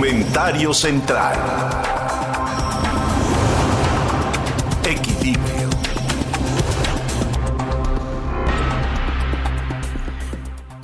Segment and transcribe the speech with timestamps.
[0.00, 1.38] Comentario central.
[4.82, 5.68] Equilibrio.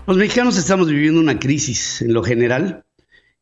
[0.07, 2.85] Los mexicanos estamos viviendo una crisis en lo general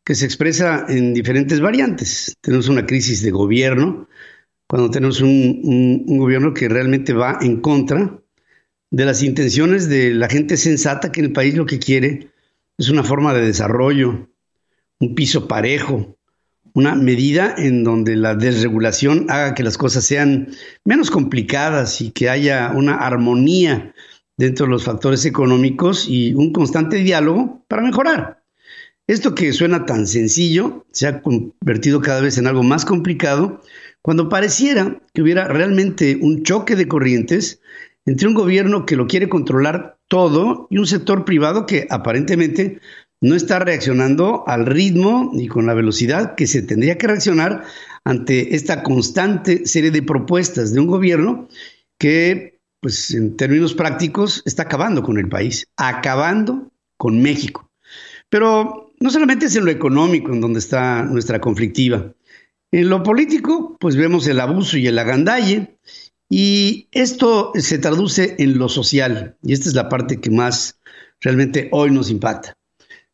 [0.04, 2.36] que se expresa en diferentes variantes.
[2.40, 4.08] Tenemos una crisis de gobierno,
[4.68, 8.22] cuando tenemos un, gobierno que realmente va en contra
[8.92, 12.28] de las intenciones de la gente sensata que en el país lo que quiere
[12.78, 14.28] es una forma de desarrollo,
[15.00, 16.16] un piso parejo,
[16.72, 20.48] una medida en donde la desregulación haga que las cosas sean
[20.84, 23.94] menos complicadas y que haya una armonía
[24.36, 28.42] dentro de los factores económicos y un constante diálogo para mejorar.
[29.06, 33.60] Esto que suena tan sencillo se ha convertido cada vez en algo más complicado
[34.02, 37.60] cuando pareciera que hubiera realmente un choque de corrientes
[38.06, 42.80] entre un gobierno que lo quiere controlar todo y un sector privado que aparentemente
[43.24, 47.64] no está reaccionando al ritmo y con la velocidad que se tendría que reaccionar
[48.04, 51.48] ante esta constante serie de propuestas de un gobierno
[51.98, 57.70] que, pues en términos prácticos, está acabando con el país, acabando con México.
[58.28, 62.12] Pero no solamente es en lo económico en donde está nuestra conflictiva.
[62.72, 65.78] En lo político, pues vemos el abuso y el agandalle,
[66.28, 70.78] y esto se traduce en lo social, y esta es la parte que más
[71.22, 72.54] realmente hoy nos impacta.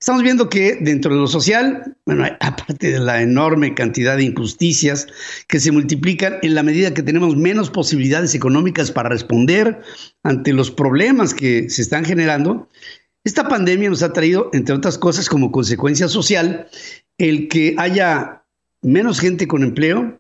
[0.01, 5.07] Estamos viendo que dentro de lo social, bueno, aparte de la enorme cantidad de injusticias
[5.47, 9.83] que se multiplican en la medida que tenemos menos posibilidades económicas para responder
[10.23, 12.71] ante los problemas que se están generando,
[13.25, 16.69] esta pandemia nos ha traído, entre otras cosas, como consecuencia social,
[17.19, 18.45] el que haya
[18.81, 20.19] menos gente con empleo,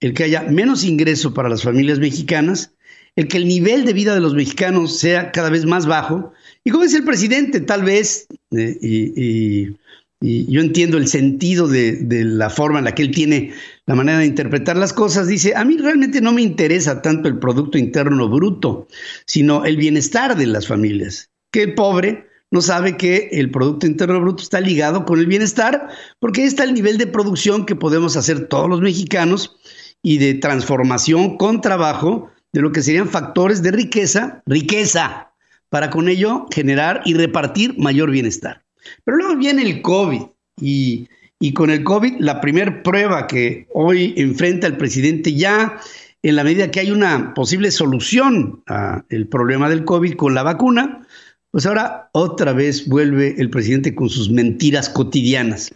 [0.00, 2.74] el que haya menos ingreso para las familias mexicanas,
[3.14, 6.32] el que el nivel de vida de los mexicanos sea cada vez más bajo
[6.64, 9.76] y como dice el presidente, tal vez, eh, y,
[10.20, 13.52] yo entiendo el sentido de, de, la forma en la que él tiene
[13.86, 17.40] la manera de interpretar las cosas, dice, a mí realmente no me interesa tanto el
[17.40, 18.86] Producto Interno Bruto,
[19.26, 21.30] sino el bienestar de las familias.
[21.50, 25.88] Que el pobre no sabe que el Producto Interno Bruto está ligado con el bienestar,
[26.20, 29.56] porque está el nivel de producción que podemos hacer todos los mexicanos
[30.02, 35.31] y de transformación con trabajo de lo que serían factores de riqueza, riqueza,
[35.72, 38.62] para con ello generar y repartir mayor bienestar.
[39.04, 40.20] Pero luego viene el COVID
[40.60, 41.08] y,
[41.54, 45.80] con el COVID la primera prueba que hoy enfrenta el presidente ya
[46.22, 51.06] en la medida que hay una posible solución al problema del COVID con la vacuna,
[51.50, 55.74] pues ahora otra vez vuelve el presidente con sus mentiras cotidianas.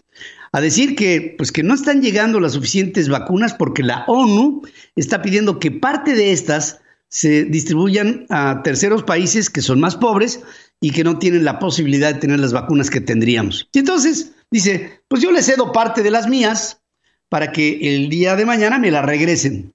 [0.52, 4.60] A decir que, pues que no están llegando las suficientes vacunas porque la ONU
[4.94, 10.40] está pidiendo que parte de estas se distribuyan a terceros países que son más pobres
[10.80, 13.68] y que no tienen la posibilidad de tener las vacunas que tendríamos.
[13.72, 16.80] Y entonces dice, pues yo les cedo parte de las mías
[17.28, 19.72] para que el día de mañana me las regresen.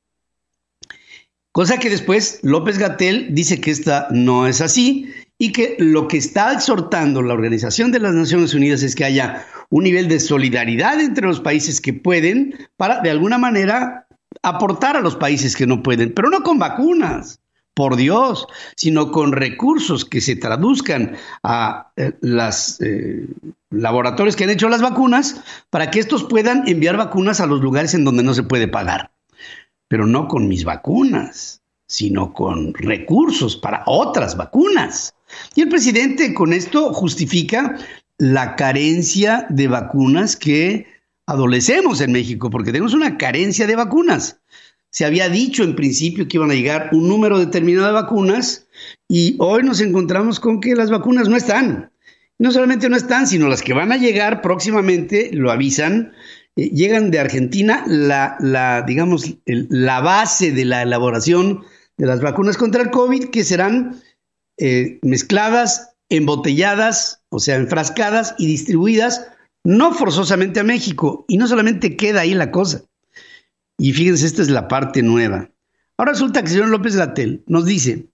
[1.52, 6.18] Cosa que después López Gatel dice que esta no es así y que lo que
[6.18, 11.02] está exhortando la Organización de las Naciones Unidas es que haya un nivel de solidaridad
[11.02, 14.08] entre los países que pueden para de alguna manera
[14.44, 17.42] aportar a los países que no pueden, pero no con vacunas,
[17.74, 23.28] por Dios, sino con recursos que se traduzcan a eh, los eh,
[23.70, 27.94] laboratorios que han hecho las vacunas para que estos puedan enviar vacunas a los lugares
[27.94, 29.12] en donde no se puede pagar.
[29.88, 35.14] Pero no con mis vacunas, sino con recursos para otras vacunas.
[35.56, 37.78] Y el presidente con esto justifica
[38.18, 40.86] la carencia de vacunas que
[41.32, 44.40] adolecemos en México, porque tenemos una carencia de vacunas.
[44.90, 48.68] Se había dicho en principio que iban a llegar un número determinado de vacunas
[49.08, 51.92] y hoy nos encontramos con que las vacunas no están.
[52.38, 56.12] No solamente no están, sino las que van a llegar próximamente, lo avisan,
[56.58, 61.64] eh, llegan de Argentina la, digamos, la base de la elaboración
[61.98, 64.02] de las vacunas contra el COVID, que serán
[64.58, 69.28] eh, mezcladas, embotelladas, o sea, enfrascadas y distribuidas
[69.64, 72.84] no forzosamente a México, y no solamente queda ahí la cosa.
[73.78, 75.50] Y fíjense, esta es la parte nueva.
[75.98, 78.08] Ahora resulta que el señor López Gatel nos dice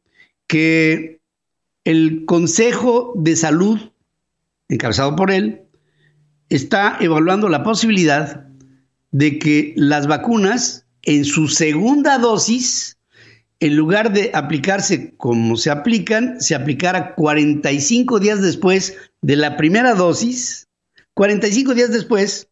[0.47, 1.19] que
[1.83, 3.79] el Consejo de Salud,
[4.69, 5.61] encabezado por él,
[6.49, 8.45] está evaluando la posibilidad
[9.11, 12.97] de que las vacunas en su segunda dosis,
[13.59, 19.95] en lugar de aplicarse como se aplican, se aplicara 45 días después de la primera
[19.95, 20.66] dosis
[21.17, 22.47] 45 días después,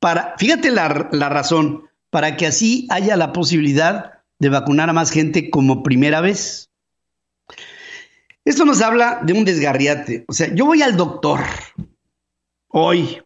[0.00, 5.12] para, fíjate la, la razón, para que así haya la posibilidad de vacunar a más
[5.12, 6.72] gente como primera vez.
[8.44, 10.24] Esto nos habla de un desgarriate.
[10.26, 11.38] O sea, yo voy al doctor
[12.66, 13.22] hoy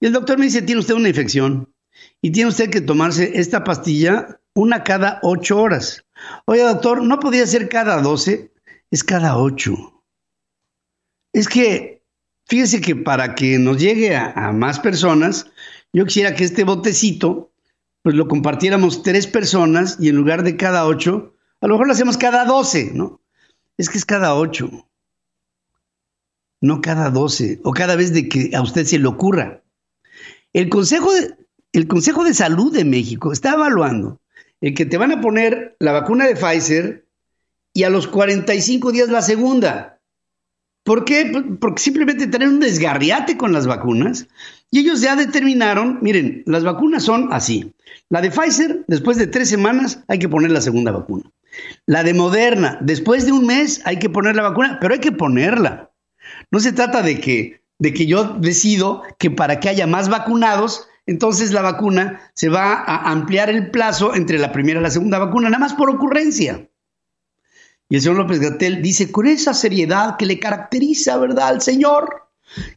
[0.00, 1.72] Y el doctor me dice, tiene usted una infección
[2.20, 6.04] y tiene usted que tomarse esta pastilla una cada ocho horas.
[6.44, 8.52] Oye, doctor, ¿no podía ser cada doce?
[8.90, 10.04] Es cada ocho.
[11.32, 11.97] Es que,
[12.48, 15.46] fíjese que para que nos llegue a, más personas,
[15.92, 17.52] yo quisiera que este botecito,
[18.02, 21.92] pues lo compartiéramos tres personas y en lugar de cada ocho, a lo mejor lo
[21.92, 23.20] hacemos cada doce, ¿no?
[23.76, 24.88] Es que es cada ocho,
[26.60, 29.62] no cada doce, o cada vez de que a usted se le ocurra.
[30.52, 31.36] El Consejo de,
[31.72, 34.20] el Consejo de Salud de México está evaluando
[34.60, 37.06] el que te van a poner la vacuna de Pfizer
[37.72, 39.97] y a los 45 días la segunda.
[40.88, 41.30] ¿Por qué?
[41.60, 44.26] Porque simplemente tener un desgarriate con las vacunas.
[44.70, 47.74] Y ellos ya determinaron, miren, las vacunas son así.
[48.08, 51.30] La de Pfizer, después de tres semanas, hay que poner la segunda vacuna.
[51.84, 55.12] La de Moderna, después de un mes, hay que poner la vacuna, pero hay que
[55.12, 55.90] ponerla.
[56.50, 60.88] No se trata de que, de que yo decido que para que haya más vacunados,
[61.04, 65.18] entonces la vacuna se va a ampliar el plazo entre la primera y la segunda
[65.18, 66.66] vacuna, nada más por ocurrencia.
[67.88, 72.28] Y el señor López Gatel dice con esa seriedad que le caracteriza, ¿verdad?, al señor,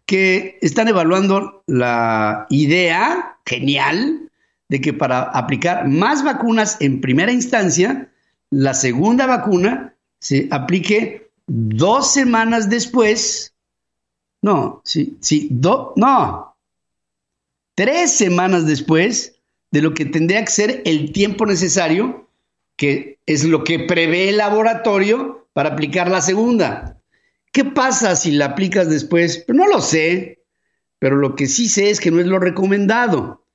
[0.05, 4.29] que están evaluando la idea genial
[4.69, 8.09] de que para aplicar más vacunas en primera instancia,
[8.49, 13.53] la segunda vacuna se aplique dos semanas después.
[14.41, 16.55] No, sí, sí, do, no,
[17.75, 19.35] tres semanas después
[19.71, 22.27] de lo que tendría que ser el tiempo necesario,
[22.75, 26.97] que es lo que prevé el laboratorio para aplicar la segunda.
[27.51, 29.43] ¿Qué pasa si la aplicas después?
[29.45, 30.43] Pues no lo sé,
[30.99, 33.45] pero lo que sí sé es que no es lo recomendado.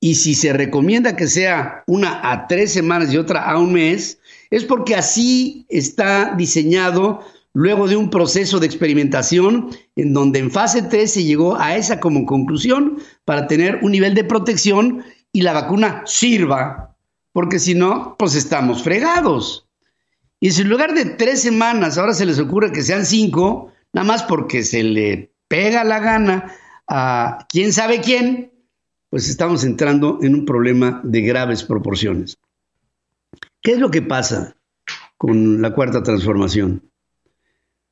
[0.00, 4.18] Y si se recomienda que sea una a tres semanas y otra a un mes,
[4.50, 7.20] es porque así está diseñado
[7.52, 12.00] luego de un proceso de experimentación en donde en fase 3 se llegó a esa
[12.00, 16.89] como conclusión para tener un nivel de protección y la vacuna sirva,
[17.32, 19.68] porque si no, pues estamos fregados.
[20.40, 24.06] Y si en lugar de tres semanas ahora se les ocurre que sean cinco, nada
[24.06, 26.54] más porque se le pega la gana
[26.88, 28.52] a quién sabe quién,
[29.10, 32.38] pues estamos entrando en un problema de graves proporciones.
[33.60, 34.56] ¿Qué es lo que pasa
[35.18, 36.90] con la cuarta transformación?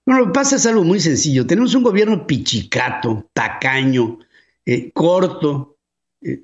[0.06, 1.46] Bueno, lo que pasa es algo muy sencillo.
[1.46, 4.20] Tenemos un gobierno pichicato, tacaño,
[4.64, 5.76] eh, corto,
[6.22, 6.40] eh,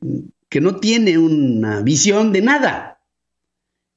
[0.54, 3.00] que no tiene una visión de nada.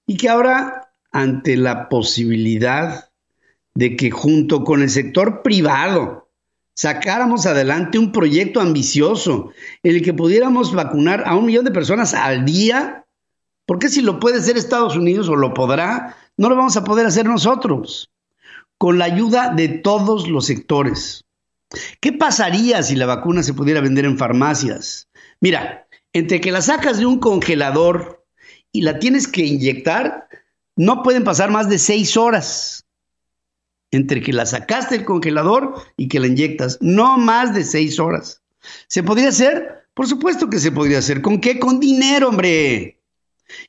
[0.07, 3.11] Y que ahora, ante la posibilidad
[3.75, 6.31] de que junto con el sector privado
[6.73, 9.51] sacáramos adelante un proyecto ambicioso
[9.83, 13.05] en el que pudiéramos vacunar a un millón de personas al día,
[13.67, 16.83] ¿por qué si lo puede hacer Estados Unidos o lo podrá, no lo vamos a
[16.83, 18.09] poder hacer nosotros?
[18.79, 21.25] con la ayuda de todos los sectores.
[21.99, 25.07] ¿Qué pasaría si la vacuna se pudiera vender en farmacias?
[25.39, 28.25] Mira, entre que la sacas de un congelador
[28.71, 30.27] y la tienes que inyectar,
[30.75, 32.85] no pueden pasar más de seis horas.
[33.91, 38.41] Entre que la sacaste del congelador y que la inyectas, no más de seis horas.
[38.87, 39.87] ¿Se podría hacer?
[39.93, 41.21] Por supuesto que se podría hacer.
[41.21, 41.57] ¿Con qué?
[41.59, 42.97] Con dinero, hombre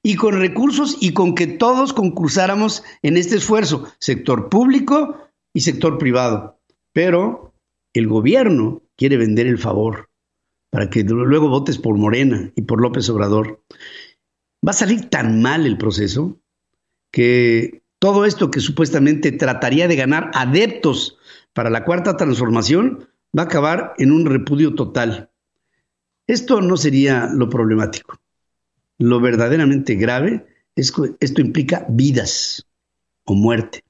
[0.03, 5.17] y con recursos y con que todos concursáramos en este esfuerzo, sector público
[5.53, 6.59] y sector privado.
[6.93, 7.55] Pero
[7.93, 10.11] el gobierno quiere vender el favor
[10.71, 13.63] para que luego votes por Morena y por López Obrador.
[14.67, 16.41] Va a salir tan mal el proceso
[17.11, 21.19] que todo esto que supuestamente trataría de ganar adeptos
[21.53, 25.31] para la cuarta transformación va a acabar en un repudio total.
[26.27, 28.21] Esto no sería lo problemático.
[28.99, 30.47] Lo verdaderamente grave
[30.77, 32.67] es que esto implica vidas
[33.25, 33.83] o muerte.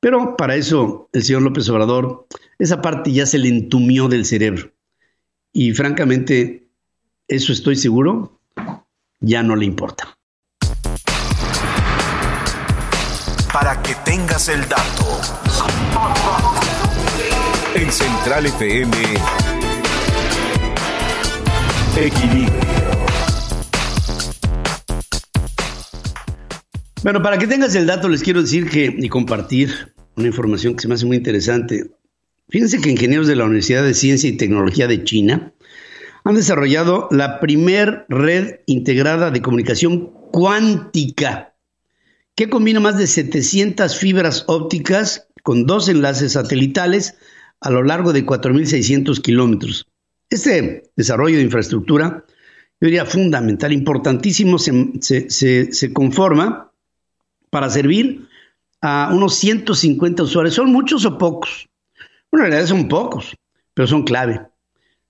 [0.00, 2.26] Pero para eso el señor López Obrador,
[2.58, 4.75] esa parte ya se le entumió del cerebro.
[5.58, 6.68] Y francamente,
[7.26, 8.42] eso estoy seguro,
[9.20, 10.14] ya no le importa.
[13.54, 15.18] Para que tengas el dato.
[17.74, 18.96] En Central FM,
[21.96, 22.52] Equilibrio.
[27.02, 30.82] Bueno, para que tengas el dato, les quiero decir que y compartir una información que
[30.82, 31.96] se me hace muy interesante.
[32.48, 35.52] Fíjense que ingenieros de la Universidad de Ciencia y Tecnología de China
[36.22, 41.54] han desarrollado la primer red integrada de comunicación cuántica
[42.36, 47.16] que combina más de 700 fibras ópticas con dos enlaces satelitales
[47.60, 49.86] a lo largo de 4.600 kilómetros.
[50.30, 52.24] Este desarrollo de infraestructura,
[52.80, 56.70] yo diría fundamental, importantísimo, se, se conforma
[57.50, 58.28] para servir
[58.82, 60.54] a unos 150 usuarios.
[60.54, 61.68] ¿Son muchos o pocos?
[62.30, 63.36] Bueno, en realidad son pocos,
[63.74, 64.40] pero son clave.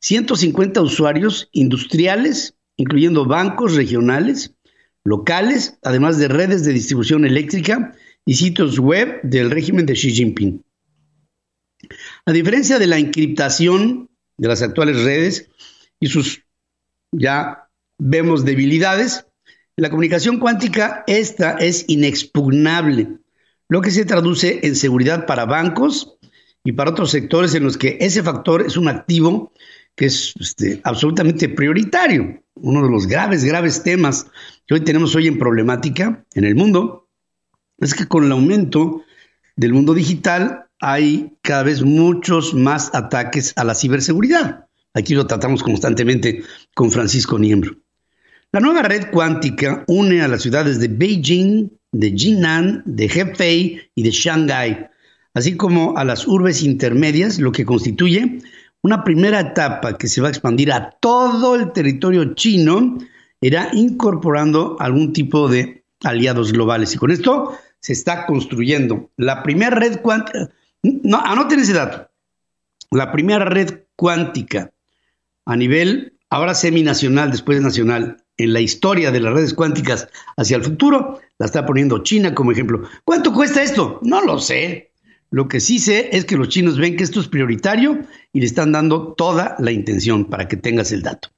[0.00, 4.54] 150 usuarios industriales, incluyendo bancos regionales,
[5.04, 7.94] locales, además de redes de distribución eléctrica
[8.24, 10.64] y sitios web del régimen de Xi Jinping.
[12.24, 15.48] A diferencia de la encriptación de las actuales redes
[16.00, 16.42] y sus
[17.12, 17.68] ya
[17.98, 19.26] vemos debilidades,
[19.76, 23.18] la comunicación cuántica esta es inexpugnable,
[23.68, 26.15] lo que se traduce en seguridad para bancos
[26.66, 29.52] y para otros sectores en los que ese factor es un activo
[29.94, 32.42] que es este, absolutamente prioritario.
[32.54, 34.26] Uno de los graves, graves temas
[34.66, 37.08] que hoy tenemos hoy en problemática en el mundo
[37.78, 39.04] es que con el aumento
[39.54, 44.66] del mundo digital hay cada vez muchos más ataques a la ciberseguridad.
[44.92, 46.42] Aquí lo tratamos constantemente
[46.74, 47.76] con Francisco Niembro.
[48.50, 54.02] La nueva red cuántica une a las ciudades de Beijing, de Jinan, de Hefei y
[54.02, 54.88] de Shanghái,
[55.36, 58.40] así como a las urbes intermedias, lo que constituye
[58.80, 62.96] una primera etapa que se va a expandir a todo el territorio chino,
[63.42, 66.94] irá incorporando algún tipo de aliados globales.
[66.94, 70.48] Y con esto se está construyendo la primera red cuántica.
[70.82, 72.08] No, anoten ese dato.
[72.90, 74.72] La primera red cuántica
[75.44, 80.64] a nivel, ahora seminacional, después nacional, en la historia de las redes cuánticas hacia el
[80.64, 82.88] futuro, la está poniendo China como ejemplo.
[83.04, 84.00] ¿Cuánto cuesta esto?
[84.02, 84.92] No lo sé.
[85.30, 88.00] Lo que sí sé es que los chinos ven que esto es prioritario
[88.32, 91.28] y le están dando toda la intención para que tengas el dato.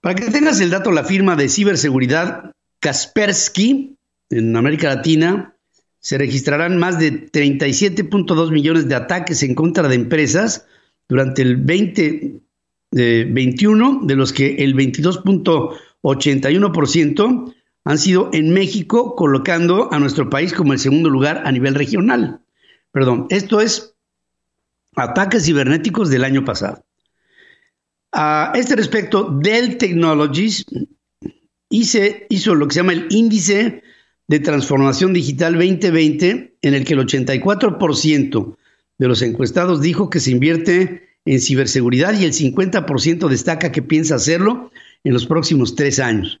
[0.00, 3.96] Para que tengas el dato, la firma de ciberseguridad Kaspersky
[4.30, 5.54] en América Latina
[6.00, 10.66] se registrarán más de 37.2 millones de ataques en contra de empresas
[11.08, 12.40] durante el 2021,
[12.92, 17.54] eh, de los que el 22.81%
[17.84, 22.40] han sido en México, colocando a nuestro país como el segundo lugar a nivel regional.
[22.92, 23.94] Perdón, esto es
[24.94, 26.84] ataques cibernéticos del año pasado.
[28.12, 30.66] A este respecto, Dell Technologies
[31.70, 33.82] hizo lo que se llama el índice
[34.28, 38.56] de Transformación Digital 2020, en el que el 84%
[38.98, 44.16] de los encuestados dijo que se invierte en ciberseguridad y el 50% destaca que piensa
[44.16, 44.70] hacerlo
[45.04, 46.40] en los próximos tres años.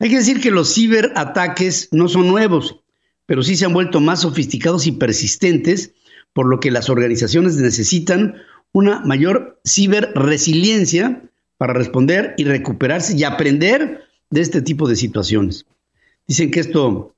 [0.00, 2.80] Hay que decir que los ciberataques no son nuevos,
[3.28, 5.92] pero sí se han vuelto más sofisticados y persistentes,
[6.32, 8.36] por lo que las organizaciones necesitan
[8.72, 11.20] una mayor ciberresiliencia
[11.58, 15.66] para responder y recuperarse y aprender de este tipo de situaciones.
[16.26, 17.14] Dicen que esto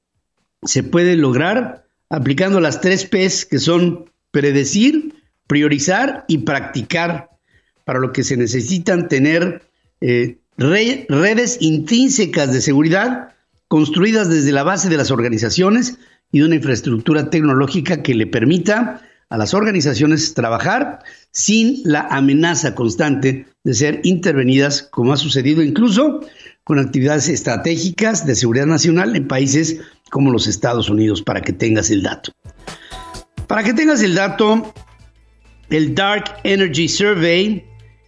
[0.65, 5.15] se puede lograr aplicando las tres P's que son predecir,
[5.47, 7.31] priorizar y practicar,
[7.85, 9.63] para lo que se necesitan tener
[10.01, 13.31] eh, redes intrínsecas de seguridad
[13.71, 15.97] construidas desde la base de las organizaciones
[16.33, 20.99] y de una infraestructura tecnológica que le permita a las organizaciones trabajar
[21.31, 26.19] sin la amenaza constante de ser intervenidas, como ha sucedido incluso
[26.65, 29.79] con actividades estratégicas de seguridad nacional en países
[30.11, 32.33] como los Estados Unidos, para que tengas el dato.
[33.47, 34.75] Para que tengas el dato,
[35.71, 37.65] el Dark Energy Survey,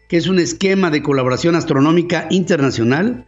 [0.08, 3.26] que es un esquema de colaboración astronómica internacional,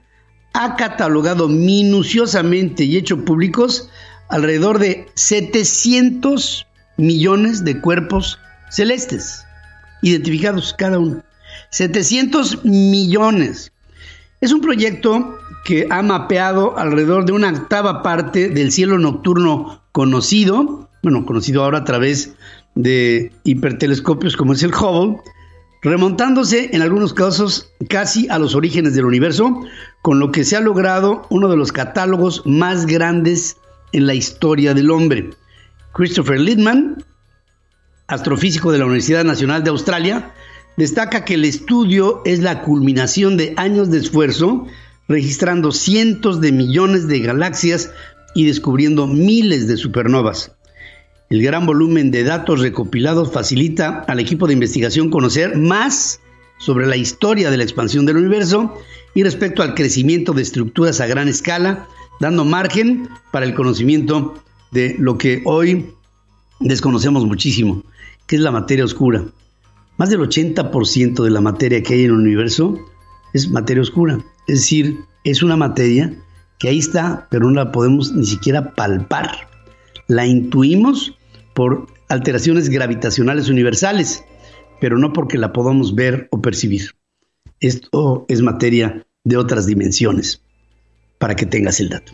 [0.55, 3.91] ha catalogado minuciosamente y hecho públicos
[4.29, 8.39] alrededor de 700 millones de cuerpos
[8.71, 9.45] celestes,
[10.03, 11.23] identificados cada uno.
[11.71, 13.73] 700 millones.
[14.41, 20.89] Es un proyecto que ha mapeado alrededor de una octava parte del cielo nocturno conocido,
[21.03, 22.35] bueno, conocido ahora a través
[22.75, 25.19] de hipertelescopios como es el Hubble,
[25.85, 29.61] remontándose en algunos casos casi a los orígenes del universo,
[30.03, 33.59] con lo que se ha logrado uno de los catálogos más grandes
[33.93, 35.31] en la historia del hombre.
[35.93, 37.05] Christopher Littman,
[38.07, 40.33] astrofísico de la Universidad Nacional de Australia,
[40.79, 44.67] destaca que el estudio es la culminación de años de esfuerzo,
[45.07, 47.93] registrando cientos de millones de galaxias
[48.35, 50.57] y descubriendo miles de supernovas.
[51.35, 56.21] El gran volumen de datos recopilados facilita al equipo de investigación conocer más
[56.59, 58.73] sobre la historia de la expansión del universo
[59.17, 61.89] y respecto al crecimiento de estructuras a gran escala,
[62.21, 65.87] dando margen para el conocimiento de lo que hoy
[66.61, 67.83] desconocemos muchísimo,
[68.29, 69.25] que es la materia oscura.
[69.97, 72.79] Más del 80% de la materia que hay en el universo
[73.33, 74.21] es materia oscura.
[74.47, 76.15] Es decir, es una materia
[76.61, 79.49] que ahí está, pero no la podemos ni siquiera palpar.
[80.07, 81.19] La intuimos
[81.55, 84.25] por alteraciones gravitacionales universales,
[84.81, 86.91] pero no porque la podamos ver o percibir.
[87.61, 90.43] Esto es materia de otras dimensiones,
[91.19, 92.13] para que tengas el dato.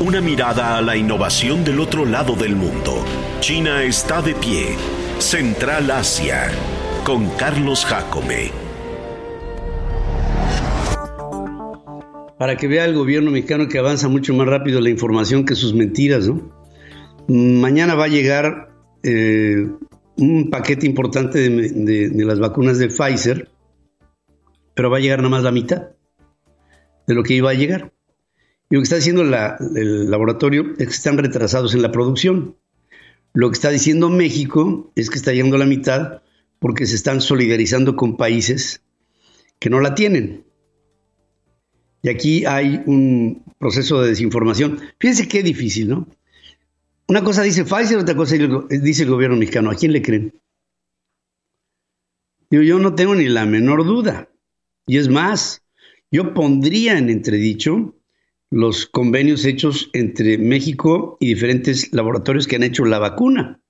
[0.00, 3.02] Una mirada a la innovación del otro lado del mundo.
[3.40, 4.76] China está de pie.
[5.18, 6.50] Central Asia.
[7.04, 8.65] Con Carlos Jacome.
[12.38, 15.74] Para que vea el gobierno mexicano que avanza mucho más rápido la información que sus
[15.74, 16.52] mentiras, ¿no?
[17.28, 18.68] Mañana va a llegar
[19.02, 19.66] eh,
[20.16, 23.50] un paquete importante de, las vacunas de Pfizer,
[24.74, 25.90] pero va a llegar nada más la mitad
[27.06, 27.92] de lo que iba a llegar.
[28.68, 32.56] Y lo que está diciendo el laboratorio es que están retrasados en la producción.
[33.32, 36.22] Lo que está diciendo México es que está llegando la mitad
[36.58, 38.82] porque se están solidarizando con países
[39.58, 40.45] que no la tienen.
[42.06, 44.78] Y aquí hay un proceso de desinformación.
[45.00, 46.06] Fíjense qué difícil, ¿no?
[47.08, 48.36] Una cosa dice Pfizer, otra cosa
[48.70, 49.72] dice el gobierno mexicano.
[49.72, 50.32] ¿A quién le creen?
[52.48, 54.28] yo no tengo ni la menor duda.
[54.86, 55.64] Y es más,
[56.12, 57.96] yo pondría en entredicho
[58.50, 63.60] los convenios hechos entre México y diferentes laboratorios que han hecho la vacuna.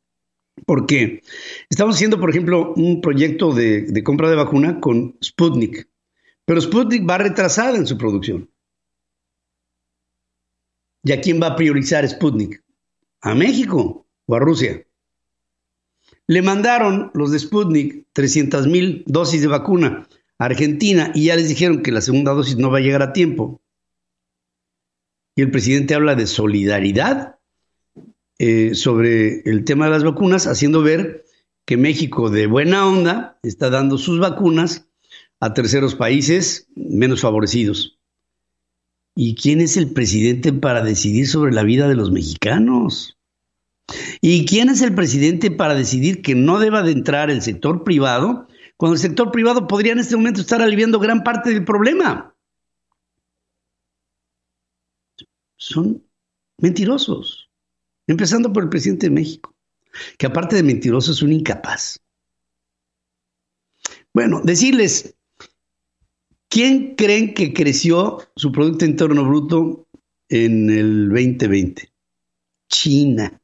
[0.66, 1.22] Porque
[1.70, 5.88] estamos haciendo, por ejemplo, un proyecto de, compra de vacuna con Sputnik,
[6.46, 8.50] pero Sputnik va retrasada en su producción.
[11.02, 12.64] ¿Y a quién va a priorizar Sputnik?
[13.20, 14.86] ¿A México o a Rusia?
[16.26, 21.48] Le mandaron los de Sputnik 300 mil dosis de vacuna a Argentina y ya les
[21.48, 23.60] dijeron que la segunda dosis no va a llegar a tiempo
[25.36, 27.38] y el presidente habla de solidaridad
[28.38, 31.24] eh, sobre el tema de las vacunas, haciendo ver
[31.66, 34.88] que México de buena onda está dando sus vacunas
[35.40, 37.98] a terceros países menos favorecidos.
[39.14, 43.16] ¿Y quién es el presidente para decidir sobre la vida de los mexicanos?
[44.20, 48.48] ¿Y quién es el presidente para decidir que no deba de entrar el sector privado
[48.76, 52.36] cuando el sector privado podría en este momento estar aliviando gran parte del problema?
[55.66, 56.04] son
[56.58, 57.50] mentirosos.
[58.06, 59.54] Empezando por el presidente de México,
[60.16, 62.00] que aparte de mentiroso es un incapaz.
[64.14, 65.15] Bueno, decirles,
[66.48, 69.86] ¿quién creen que creció su Producto Interno Bruto
[70.28, 71.90] en el 2020?
[72.68, 73.40] China.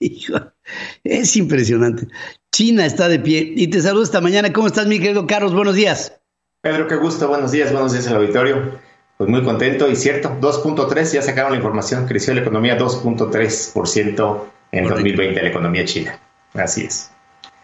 [1.04, 2.08] es impresionante.
[2.52, 3.52] China está de pie.
[3.56, 4.52] Y te saludo esta mañana.
[4.52, 5.54] ¿Cómo estás, mi querido Carlos?
[5.54, 6.20] Buenos días.
[6.60, 7.28] Pedro, qué gusto.
[7.28, 7.72] Buenos días.
[7.72, 8.78] Buenos días al auditorio.
[9.16, 14.88] Pues muy contento y cierto, 2.3, ya sacaron la información, creció la economía 2.3% en
[14.88, 16.18] 2020 la economía china.
[16.54, 17.10] Así es.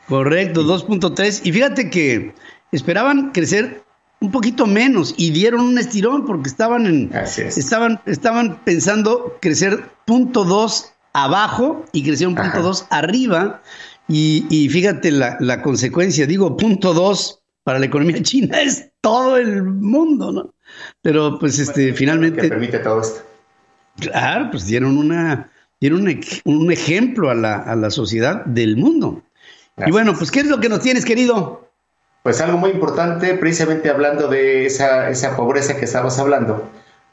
[0.09, 1.41] Correcto, 2.3.
[1.45, 2.35] Y fíjate que
[2.71, 3.83] esperaban crecer
[4.21, 10.45] un poquito menos y dieron un estirón porque estaban en estaban estaban pensando crecer punto
[10.45, 13.63] dos abajo y crecieron punto dos arriba
[14.09, 19.37] y, y fíjate la, la, consecuencia digo punto dos para la economía china es todo
[19.37, 20.55] el mundo no
[21.03, 22.43] pero pues este, finalmente...
[22.43, 23.23] Que permite todo esto.
[23.99, 26.07] Claro, pues dieron, una, dieron
[26.45, 29.23] un, ejemplo a la, a la, sociedad del mundo.
[29.87, 31.70] Y bueno, pues ¿qué es lo que nos tienes, querido?
[32.23, 36.69] Pues algo muy importante, precisamente hablando de esa, esa pobreza que estabas hablando,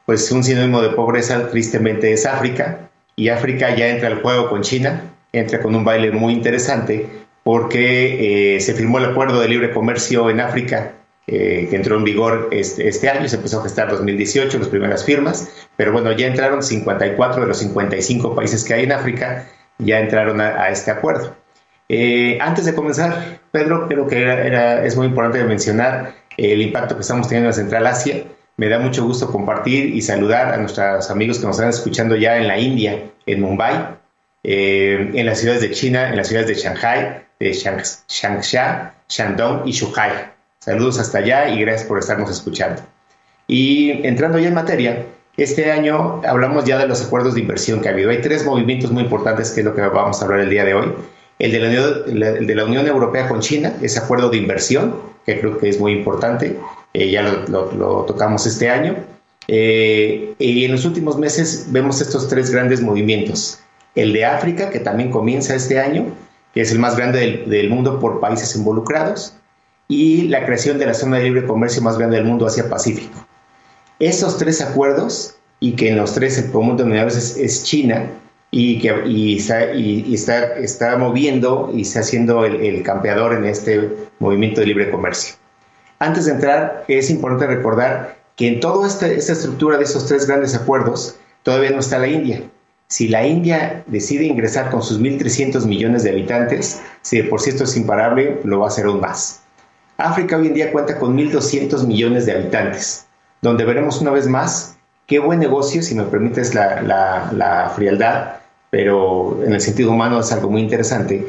[0.05, 4.61] pues un sinónimo de pobreza tristemente es África, y África ya entra al juego con
[4.61, 7.09] China, entra con un baile muy interesante,
[7.43, 10.91] porque eh, se firmó el acuerdo de libre comercio en África
[11.29, 15.03] eh, que entró en vigor este, este, año, se empezó a gestar 2018, las primeras
[15.03, 19.45] firmas, pero bueno, ya entraron 54 de los 55 países que hay en África,
[19.77, 21.35] ya entraron a, este acuerdo.
[21.89, 27.01] Eh, antes de comenzar, Pedro, creo que era, es muy importante mencionar el impacto que
[27.01, 28.23] estamos teniendo en Central Asia.
[28.57, 32.37] Me da mucho gusto compartir y saludar a nuestros amigos que nos están escuchando ya
[32.37, 33.97] en la India, en Mumbai,
[34.43, 37.51] eh, en las ciudades de China, en las ciudades de Shanghai, de
[38.07, 40.11] Changsha, Shandong y Shuhai.
[40.59, 42.81] Saludos hasta allá y gracias por estarnos escuchando.
[43.47, 45.05] Y entrando ya en materia,
[45.37, 48.09] este año hablamos ya de los acuerdos de inversión que ha habido.
[48.09, 50.73] Hay tres movimientos muy importantes que es lo que vamos a hablar el día de
[50.73, 50.93] hoy.
[51.39, 54.95] El de la Unión, de la Unión Europea con China, ese acuerdo de inversión,
[55.25, 56.57] que creo que es muy importante,
[56.93, 58.95] eh, ya lo, tocamos este año.
[59.47, 63.59] Eh, y en los últimos meses vemos estos tres grandes movimientos.
[63.95, 66.05] El de África, que también comienza este año,
[66.53, 69.33] que es el más grande del, del mundo por países involucrados
[69.87, 73.25] y la creación de la zona de libre comercio más grande del mundo hacia Pacífico.
[73.99, 78.11] Esos tres acuerdos, y que en los tres el común denominador es, China,
[78.51, 84.61] y que y está, está, está, moviendo y está siendo el, campeador en este movimiento
[84.61, 85.35] de libre comercio.
[85.99, 90.27] Antes de entrar, es importante recordar que en toda esta, esta estructura de esos tres
[90.27, 92.43] grandes acuerdos todavía no está la India.
[92.87, 97.49] Si la India decide ingresar con sus 1.300 millones de habitantes, si de por sí
[97.49, 99.41] esto es imparable, lo va a hacer aún más.
[99.97, 103.07] África hoy en día cuenta con 1.200 millones de habitantes,
[103.41, 104.76] donde veremos una vez más
[105.07, 108.35] qué buen negocio, si me permites la, frialdad,
[108.69, 111.25] pero en el sentido humano es algo muy interesante.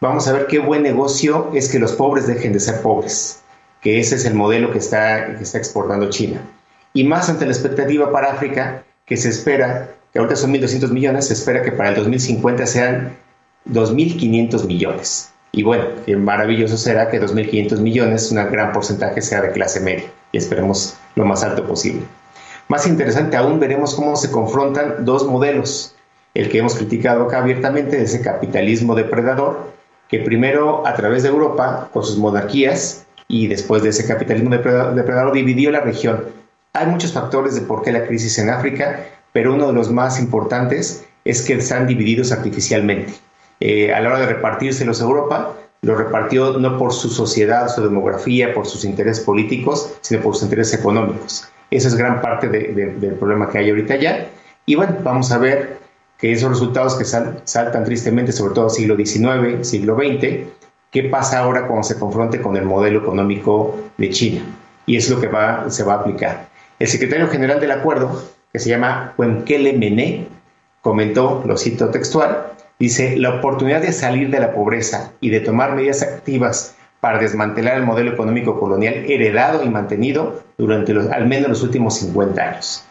[0.00, 3.42] Vamos a ver qué buen negocio es que los pobres dejen de ser pobres,
[3.82, 6.40] que ese es el modelo que está, que está exportando China.
[6.94, 11.28] Y más ante la expectativa para África, que se espera, que ahorita son 1.200 millones,
[11.28, 13.16] se espera que para el 2050 sean
[13.70, 15.30] 2.500 millones.
[15.52, 20.04] Y bueno, qué maravilloso será que 2.500 millones, un gran porcentaje sea de clase media
[20.32, 22.02] y esperemos lo más alto posible.
[22.68, 25.94] Más interesante aún, veremos cómo se confrontan dos modelos.
[26.34, 29.72] El que hemos criticado acá abiertamente de ese capitalismo depredador,
[30.08, 35.32] que primero a través de Europa, con sus monarquías, y después de ese capitalismo depredador,
[35.32, 36.24] dividió la región.
[36.74, 40.20] Hay muchos factores de por qué la crisis en África, pero uno de los más
[40.20, 43.14] importantes es que están divididos artificialmente.
[43.60, 47.82] Eh, a la hora de repartírselos a Europa, lo repartió no por su sociedad, su
[47.82, 51.48] demografía, por sus intereses políticos, sino por sus intereses económicos.
[51.70, 54.28] Esa es gran parte del problema que hay ahorita ya.
[54.66, 55.78] Y bueno, vamos a ver
[56.18, 60.46] que esos resultados que saltan tristemente, sobre todo siglo XIX, siglo XX,
[60.90, 64.42] qué pasa ahora cuando se confronte con el modelo económico de China.
[64.86, 66.48] Y es lo que va, se va a aplicar.
[66.78, 70.26] El secretario general del acuerdo, que se llama Wenkele Mené,
[70.80, 75.74] comentó, lo cito textual, Dice, la oportunidad de salir de la pobreza y de tomar
[75.74, 81.48] medidas activas para desmantelar el modelo económico colonial heredado y mantenido durante los, al menos
[81.48, 82.84] los últimos 50 años.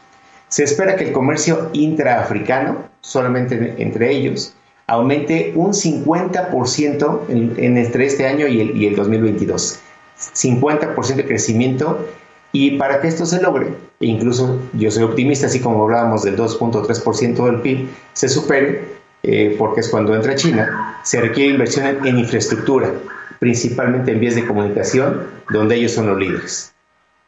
[0.48, 4.56] Se espera que el comercio intraafricano, solamente entre ellos,
[4.88, 9.80] aumente un 50% en, entre este año y el, y el 2022.
[10.18, 12.08] 50% de crecimiento
[12.52, 13.68] y para que esto se logre,
[14.00, 18.98] e incluso yo soy optimista, así como hablábamos del 2.3% del PIB, se supere,
[19.30, 22.94] eh, porque es cuando entra China, se requiere inversión en, infraestructura,
[23.40, 26.74] principalmente en vías de comunicación, donde ellos son los líderes.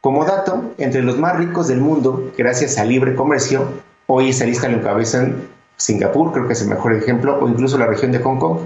[0.00, 3.68] Como dato, entre los más ricos del mundo, gracias al libre comercio,
[4.06, 5.42] hoy esa lista lo encabezan
[5.76, 8.60] Singapur, creo que es el mejor ejemplo, o incluso la región de Hong Kong.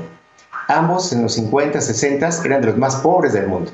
[0.69, 3.73] Ambos en los 50, 60 eran de los más pobres del mundo.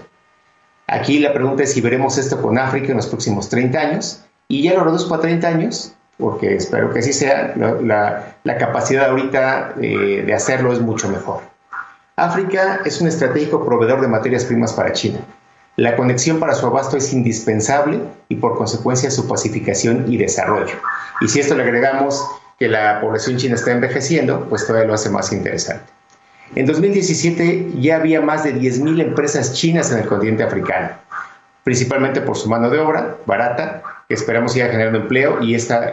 [0.86, 4.62] Aquí la pregunta es si veremos esto con África en los próximos 30 años, y
[4.62, 10.22] ya lo reduzco a 30 años, porque espero que así sea, la, capacidad ahorita eh,
[10.26, 11.40] de hacerlo es mucho mejor.
[12.16, 15.20] África es un estratégico proveedor de materias primas para China.
[15.76, 20.74] La conexión para su abasto es indispensable y por consecuencia su pacificación y desarrollo.
[21.22, 22.22] Y si esto le agregamos
[22.58, 25.84] que la población china está envejeciendo, pues todavía lo hace más interesante.
[26.54, 30.90] En 2017 ya había más de 10.000 empresas chinas en el continente africano,
[31.64, 35.92] principalmente por su mano de obra barata esperamos siga generando empleo y esta,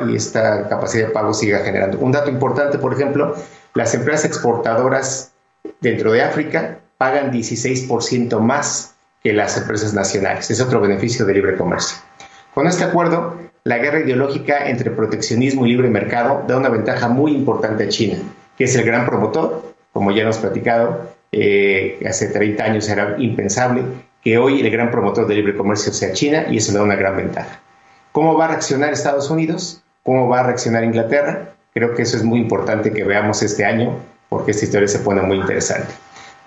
[0.69, 1.99] capacidad de pago siga generando.
[1.99, 3.35] Un dato importante, por ejemplo,
[3.73, 5.33] las empresas exportadoras
[5.81, 10.49] dentro de África pagan 16% más que las empresas nacionales.
[10.49, 11.97] Es otro beneficio del libre comercio.
[12.53, 17.33] Con este acuerdo, la guerra ideológica entre proteccionismo y libre mercado da una ventaja muy
[17.33, 18.17] importante a China,
[18.57, 23.83] que es el gran promotor, como ya hemos platicado, eh, hace 30 años era impensable
[24.23, 26.95] que hoy el gran promotor del libre comercio sea China y eso le da una
[26.95, 27.61] gran ventaja.
[28.17, 29.83] ¿Cómo va a reaccionar Estados Unidos?
[30.01, 31.53] ¿Cómo va a reaccionar Inglaterra?
[31.71, 33.93] Creo que eso es muy importante que veamos este año
[34.27, 35.93] porque esta historia se pone muy interesante.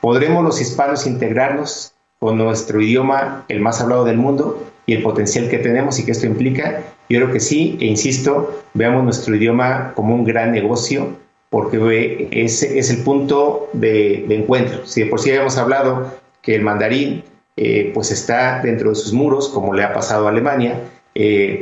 [0.01, 5.49] ¿Podremos los hispanos integrarnos con nuestro idioma, el más hablado del mundo, y el potencial
[5.49, 6.83] que tenemos y que esto implica?
[7.09, 11.19] Yo creo que sí, e insisto, veamos nuestro idioma como un gran negocio,
[11.51, 14.85] porque es, es el punto de, encuentro.
[14.87, 17.23] Si de por sí habíamos hablado que el mandarín
[17.57, 20.81] eh, pues está dentro de sus muros, como le ha pasado a Alemania,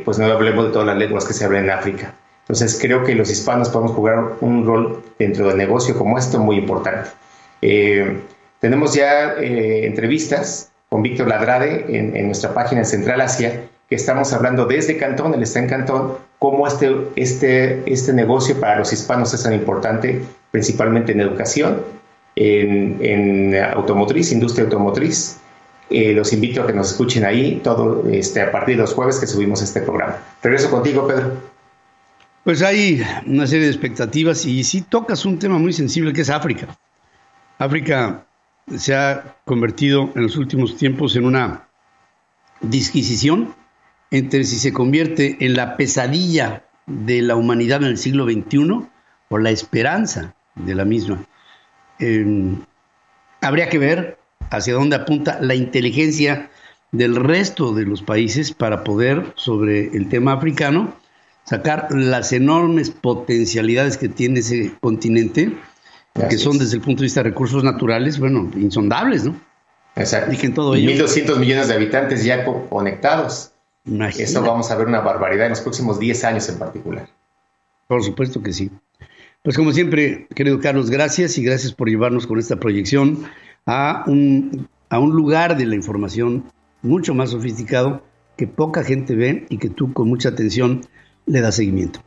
[0.04, 2.14] pues no hablemos de todas las lenguas que se hablan en África.
[2.48, 6.56] Entonces creo que los hispanos podemos jugar un rol dentro del negocio como esto muy
[6.56, 7.10] importante.
[7.60, 8.20] Eh,
[8.58, 14.32] tenemos ya eh, entrevistas con Víctor Ladrade en, nuestra página en Central Asia, que estamos
[14.32, 19.34] hablando desde Cantón, él está en Cantón, cómo este, este, este negocio para los hispanos
[19.34, 21.82] es tan importante, principalmente en educación,
[22.36, 25.38] en automotriz, industria automotriz,
[25.90, 29.18] eh, los invito a que nos escuchen ahí todo este, a partir de los jueves
[29.18, 30.18] que subimos este programa.
[30.42, 31.32] Regreso contigo, Pedro.
[32.44, 36.30] Pues hay una serie de expectativas y sí tocas un tema muy sensible que es
[36.30, 36.78] África.
[37.58, 38.26] África
[38.76, 41.68] se ha convertido en los últimos tiempos en una
[42.60, 43.54] disquisición
[44.10, 48.86] entre si se convierte en la pesadilla de la humanidad en el siglo XXI
[49.28, 51.24] o la esperanza de la misma.
[53.40, 54.18] habría que ver
[54.50, 56.50] hacia dónde apunta la inteligencia
[56.92, 60.94] del resto de los países para poder, sobre el tema africano,
[61.44, 65.56] sacar las enormes potencialidades que tiene ese continente,
[66.28, 69.40] que son desde el punto de vista de recursos naturales, bueno, insondables, ¿no?
[69.96, 70.32] Exacto.
[70.32, 73.52] Y 1.200 millones de habitantes ya conectados.
[74.16, 77.08] Eso vamos a ver una barbaridad en los próximos 10 años en particular.
[77.86, 78.70] Por supuesto que sí.
[79.42, 83.24] Pues como siempre, querido Carlos, gracias y gracias por llevarnos con esta proyección
[83.66, 86.44] a un, a un lugar de la información
[86.82, 88.02] mucho más sofisticado
[88.36, 90.82] que poca gente ve y que tú con mucha atención
[91.26, 92.00] le das seguimiento.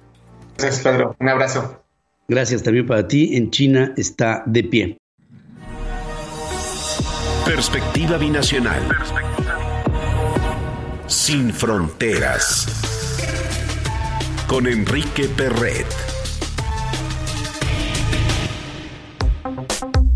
[0.58, 1.16] Gracias, Pedro.
[1.20, 1.84] Un abrazo.
[2.28, 3.36] Gracias también para ti.
[3.36, 4.98] En China está de pie.
[7.46, 8.82] Perspectiva binacional.
[11.08, 12.68] Sin fronteras.
[14.48, 16.11] Con Enrique Perret.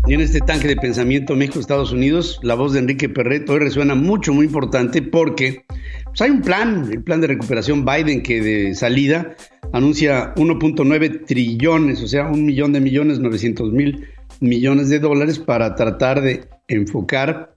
[0.08, 3.96] Y en este tanque de pensamiento México-Estados Unidos, la voz de Enrique Perret hoy resuena
[3.96, 5.64] mucho, muy importante, porque
[6.04, 9.34] pues, hay un plan, el plan de recuperación Biden, que de salida
[9.72, 14.06] anuncia 1.9 trillones, o sea, un millón de millones, 900 mil
[14.38, 17.56] millones de dólares para tratar de enfocar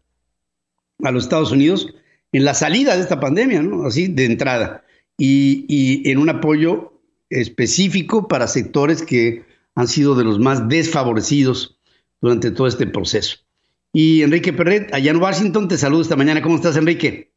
[1.03, 1.93] a los Estados Unidos
[2.31, 3.85] en la salida de esta pandemia, ¿no?
[3.85, 4.83] Así de entrada.
[5.19, 9.43] Y, y en un apoyo específico para sectores que
[9.75, 11.78] han sido de los más desfavorecidos
[12.21, 13.37] durante todo este proceso.
[13.91, 16.41] Y Enrique Perret, allá en Washington, te saludo esta mañana.
[16.41, 17.31] ¿Cómo estás, Enrique?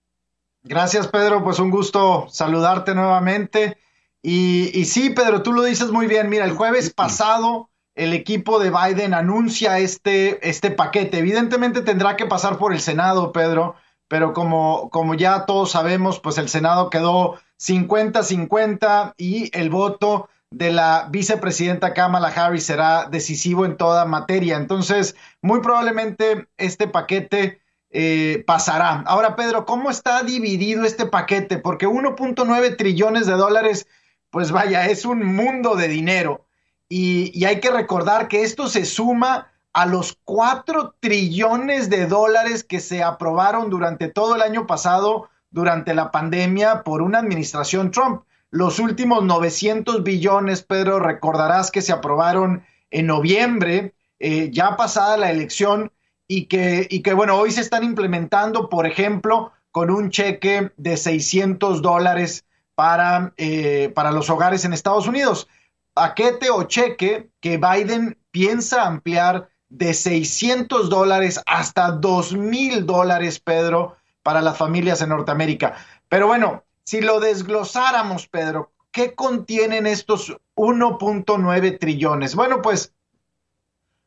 [0.64, 1.42] Gracias, Pedro.
[1.42, 3.78] Pues un gusto saludarte nuevamente.
[4.22, 6.28] Y, y, sí, Pedro, tú lo dices muy bien.
[6.28, 11.18] Mira, el jueves pasado el equipo de Biden anuncia este, este paquete.
[11.18, 13.74] Evidentemente tendrá que pasar por el Senado, Pedro,
[14.08, 20.70] pero como, como ya todos sabemos, pues el Senado quedó 50-50 y el voto de
[20.70, 24.56] la vicepresidenta Kamala Harris será decisivo en toda materia.
[24.56, 27.60] Entonces, muy probablemente este paquete
[27.90, 29.02] eh, pasará.
[29.06, 31.58] Ahora, Pedro, ¿cómo está dividido este paquete?
[31.58, 33.86] Porque 1.9 trillones de dólares,
[34.30, 36.46] pues vaya, es un mundo de dinero.
[36.88, 42.64] Y, y, hay que recordar que esto se suma a los 4 trillones de dólares
[42.64, 48.24] que se aprobaron durante todo el año pasado, durante la pandemia, por una administración Trump.
[48.52, 55.30] Los últimos 900 billones, Pedro, recordarás que se aprobaron en noviembre, eh, ya pasada la
[55.30, 55.90] elección,
[56.28, 60.98] y que, y que, bueno, hoy se están implementando, por ejemplo, con un cheque de
[60.98, 65.48] 600 dólares para, eh, para los hogares en Estados Unidos.
[65.94, 73.96] Paquete o cheque que Biden piensa ampliar de 600 dólares hasta 2 mil dólares, Pedro,
[74.22, 75.74] para las familias en Norteamérica.
[76.10, 82.34] Pero bueno, si lo desglosáramos, Pedro, ¿qué contienen estos 1.9 trillones?
[82.34, 82.92] Bueno, pues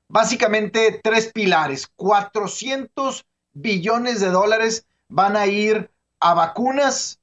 [0.07, 1.87] básicamente tres pilares.
[1.95, 7.19] 400 billones de dólares van a ir a vacunas,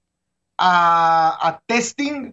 [0.59, 2.33] a, testing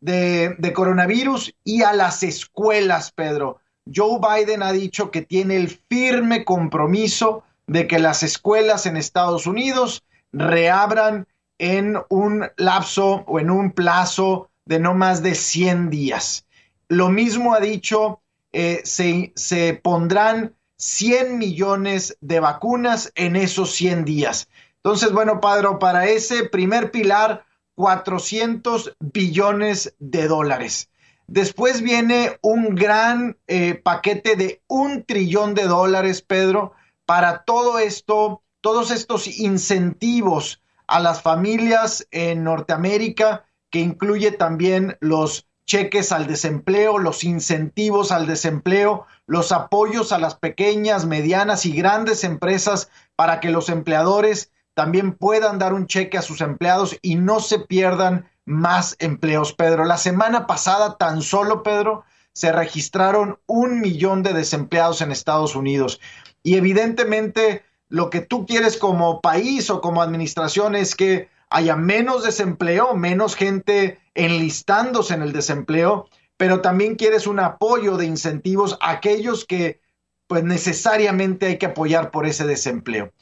[0.00, 3.60] de, coronavirus y a las escuelas, Pedro.
[3.92, 9.46] Joe Biden ha dicho que tiene el firme compromiso de que las escuelas en Estados
[9.46, 11.26] Unidos reabran
[11.60, 16.46] en un lapso o en un plazo de no más de 100 días.
[16.88, 24.06] Lo mismo ha dicho, eh, se, se pondrán 100 millones de vacunas en esos 100
[24.06, 24.48] días.
[24.76, 27.44] Entonces, bueno, Padre, para ese primer pilar,
[27.74, 30.88] 400 billones de dólares.
[31.26, 36.72] Después viene un gran eh, paquete de un trillón de dólares, Pedro,
[37.04, 40.59] para todo esto, todos estos incentivos
[40.90, 48.26] a las familias en Norteamérica, que incluye también los cheques al desempleo, los incentivos al
[48.26, 55.12] desempleo, los apoyos a las pequeñas, medianas y grandes empresas para que los empleadores también
[55.12, 59.84] puedan dar un cheque a sus empleados y no se pierdan más empleos, Pedro.
[59.84, 66.00] La semana pasada tan solo, Pedro, se registraron un millón de desempleados en Estados Unidos.
[66.42, 72.22] Y evidentemente lo que tú quieres como país o como administración es que haya menos
[72.22, 78.92] desempleo, menos gente enlistándose en el desempleo, pero también quieres un apoyo de incentivos a
[78.92, 79.80] aquellos que
[80.28, 83.12] pues necesariamente hay que apoyar por ese desempleo.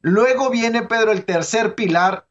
[0.00, 2.26] Luego viene, Pedro, el tercer pilar,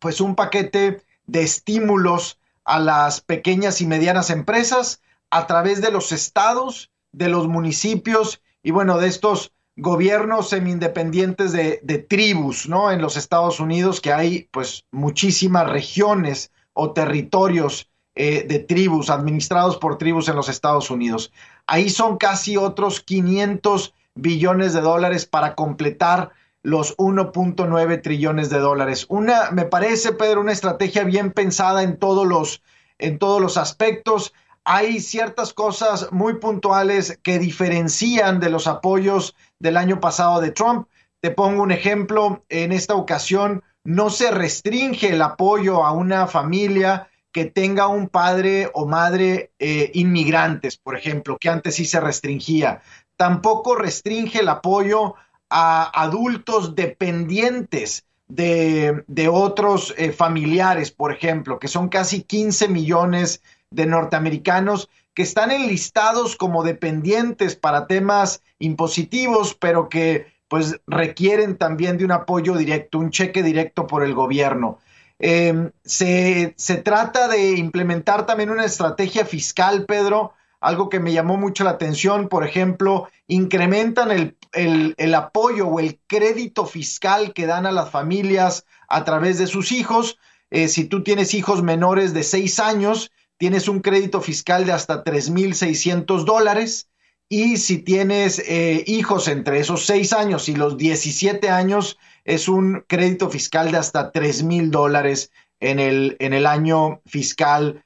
[0.00, 6.10] pues un paquete de estímulos a las pequeñas y medianas empresas a través de los
[6.10, 12.90] estados, de los municipios y bueno, de estos gobiernos semi-independientes de, de, tribus, ¿no?
[12.90, 19.78] En los Estados Unidos, que hay pues muchísimas regiones o territorios eh, de tribus, administrados
[19.78, 21.32] por tribus en los Estados Unidos.
[21.66, 26.32] Ahí son casi otros 500 billones de dólares para completar
[26.62, 29.06] los 1.9 trillones de dólares.
[29.08, 32.62] Una, me parece, Pedro, una estrategia bien pensada en todos los,
[32.98, 39.76] en todos los aspectos hay ciertas cosas muy puntuales que diferencian de los apoyos del
[39.76, 40.88] año pasado de Trump.
[41.20, 47.08] Te pongo un ejemplo, en esta ocasión no se restringe el apoyo a una familia
[47.30, 52.82] que tenga un padre o madre eh, inmigrantes, por ejemplo, que antes sí se restringía.
[53.16, 55.14] Tampoco restringe el apoyo
[55.48, 63.86] a adultos dependientes de, otros eh, familiares, por ejemplo, que son casi 15 millones de
[63.86, 72.04] norteamericanos que están enlistados como dependientes para temas impositivos, pero que pues requieren también de
[72.04, 74.78] un apoyo directo, un cheque directo por el gobierno.
[75.18, 81.36] Em, se, se, trata de implementar también una estrategia fiscal, Pedro, algo que me llamó
[81.36, 87.66] mucho la atención, por ejemplo, incrementan el, el, apoyo o el crédito fiscal que dan
[87.66, 90.18] a las familias a través de sus hijos.
[90.50, 93.11] Eh, si tú tienes hijos menores de seis años,
[93.42, 96.88] tienes un crédito fiscal de hasta 3.600 dólares.
[97.28, 102.84] Y si tienes eh, hijos entre esos seis años y los 17 años, es un
[102.86, 107.82] crédito fiscal de hasta 3 mil dólares en el, en el año fiscal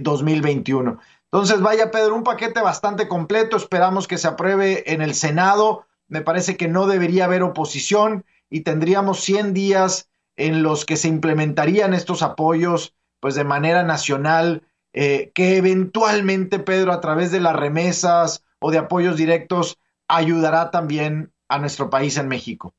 [0.00, 0.92] 2021.
[0.92, 0.96] Eh,
[1.30, 3.58] Entonces, vaya, Pedro, un paquete bastante completo.
[3.58, 5.84] Esperamos que se apruebe en el Senado.
[6.08, 11.08] Me parece que no debería haber oposición y tendríamos 100 días en los que se
[11.08, 14.62] implementarían estos apoyos, pues de manera nacional,
[14.96, 19.76] eh, que eventualmente, Pedro, a través de las remesas o de apoyos directos,
[20.06, 22.76] ayudará también a nuestro país en México.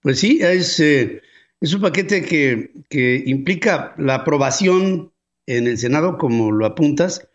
[0.00, 1.20] Pues sí, es, eh,
[1.60, 5.12] un paquete que, que, implica la aprobación
[5.46, 7.28] en el Senado, como lo apuntas,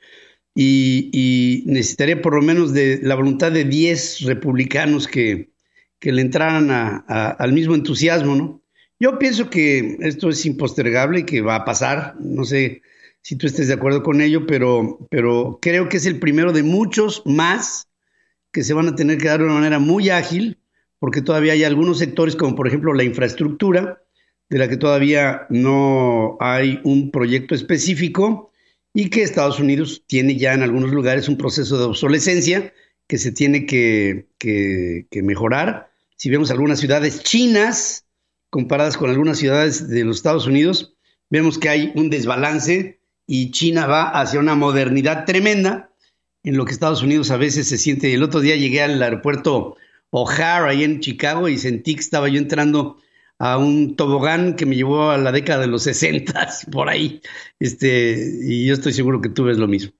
[0.55, 5.51] y, necesitaría por lo menos de la voluntad de 10 republicanos que,
[5.99, 6.71] que le entraran
[7.07, 8.63] al mismo entusiasmo, ¿no?
[8.99, 12.81] Yo pienso que esto es impostergable y que va a pasar, no sé
[13.21, 16.63] si tú estés de acuerdo con ello, pero, pero creo que es el primero de
[16.63, 17.87] muchos más
[18.51, 20.59] que se van a tener que dar de una manera muy ágil,
[20.99, 24.01] porque todavía hay algunos sectores, como por ejemplo la infraestructura,
[24.49, 28.51] de la que todavía no hay un proyecto específico
[28.93, 32.73] y que Estados Unidos tiene ya en algunos lugares un proceso de obsolescencia
[33.07, 35.91] que se tiene que, que, que mejorar.
[36.15, 38.05] Si vemos algunas ciudades chinas
[38.49, 40.95] comparadas con algunas ciudades de los Estados Unidos,
[41.29, 42.98] vemos que hay un desbalance
[43.31, 45.91] y China va hacia una modernidad tremenda
[46.43, 48.11] en lo que Estados Unidos a veces se siente.
[48.11, 49.77] El otro día llegué al aeropuerto
[50.09, 52.97] O'Hare ahí en Chicago y sentí que estaba yo entrando
[53.37, 57.21] a un tobogán que me llevó a la década de los 60 por ahí.
[57.59, 59.91] Este, y yo estoy seguro que tú ves lo mismo.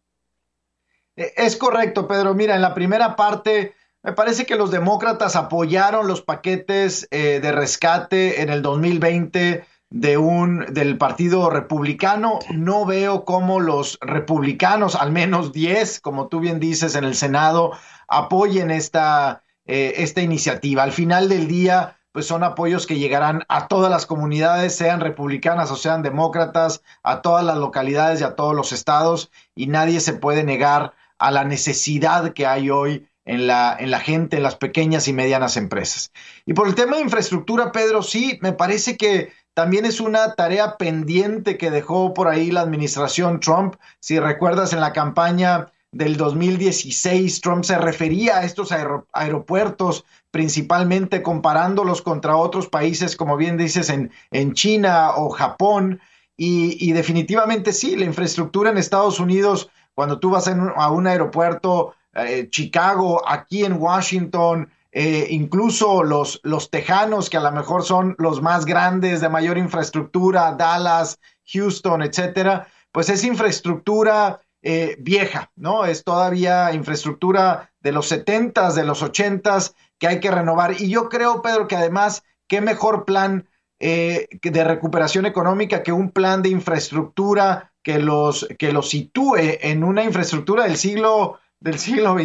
[1.15, 2.33] E, es correcto, Pedro.
[2.33, 7.51] Mira, en la primera parte me parece que los demócratas apoyaron los paquetes eh, de
[7.51, 12.39] rescate en el 2020 de un del Partido Republicano.
[12.51, 17.71] No veo cómo los republicanos, al menos 10, como tú bien dices, en el Senado,
[18.07, 20.83] apoyen esta, eh, esta iniciativa.
[20.83, 25.71] Al final del día, pues son apoyos que llegarán a todas las comunidades, sean republicanas
[25.71, 30.13] o sean demócratas, a todas las localidades y a todos los estados, y nadie se
[30.13, 34.55] puede negar a la necesidad que hay hoy en la, en la gente, en las
[34.55, 36.11] pequeñas y medianas empresas.
[36.45, 40.77] Y por el tema de infraestructura, Pedro, sí, me parece que también es una tarea
[40.77, 43.75] pendiente que dejó por ahí la administración Trump.
[43.99, 48.69] Si recuerdas en la campaña del 2016, Trump se refería a estos
[49.11, 55.99] aeropuertos principalmente comparándolos contra otros países, como bien dices, en, China o Japón.
[56.37, 62.47] Y, definitivamente sí, la infraestructura en Estados Unidos, cuando tú vas a un aeropuerto, eh,
[62.49, 68.41] Chicago, aquí en Washington, eh, incluso los, los tejanos, que a lo mejor son los
[68.41, 75.85] más grandes, de mayor infraestructura, Dallas, Houston, etcétera, pues es infraestructura eh, vieja, ¿no?
[75.85, 80.81] Es todavía infraestructura de los setentas, de los ochentas, que hay que renovar.
[80.81, 83.47] Y yo creo, Pedro, que además, qué mejor plan
[83.79, 89.83] eh, de recuperación económica que un plan de infraestructura que los, que los sitúe en
[89.83, 92.19] una infraestructura del siglo, del siglo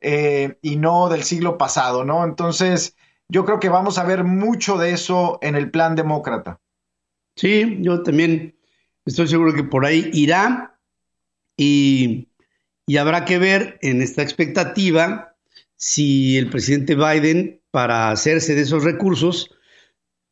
[0.00, 2.24] eh, y no del siglo pasado, ¿no?
[2.24, 2.96] Entonces,
[3.28, 6.60] yo creo que vamos a ver mucho de eso en el plan demócrata.
[7.36, 8.56] Sí, yo también
[9.04, 10.78] estoy seguro que por ahí irá
[11.56, 12.28] y,
[12.86, 15.36] y habrá que ver en esta expectativa
[15.76, 19.54] si el presidente Biden, para hacerse de esos recursos,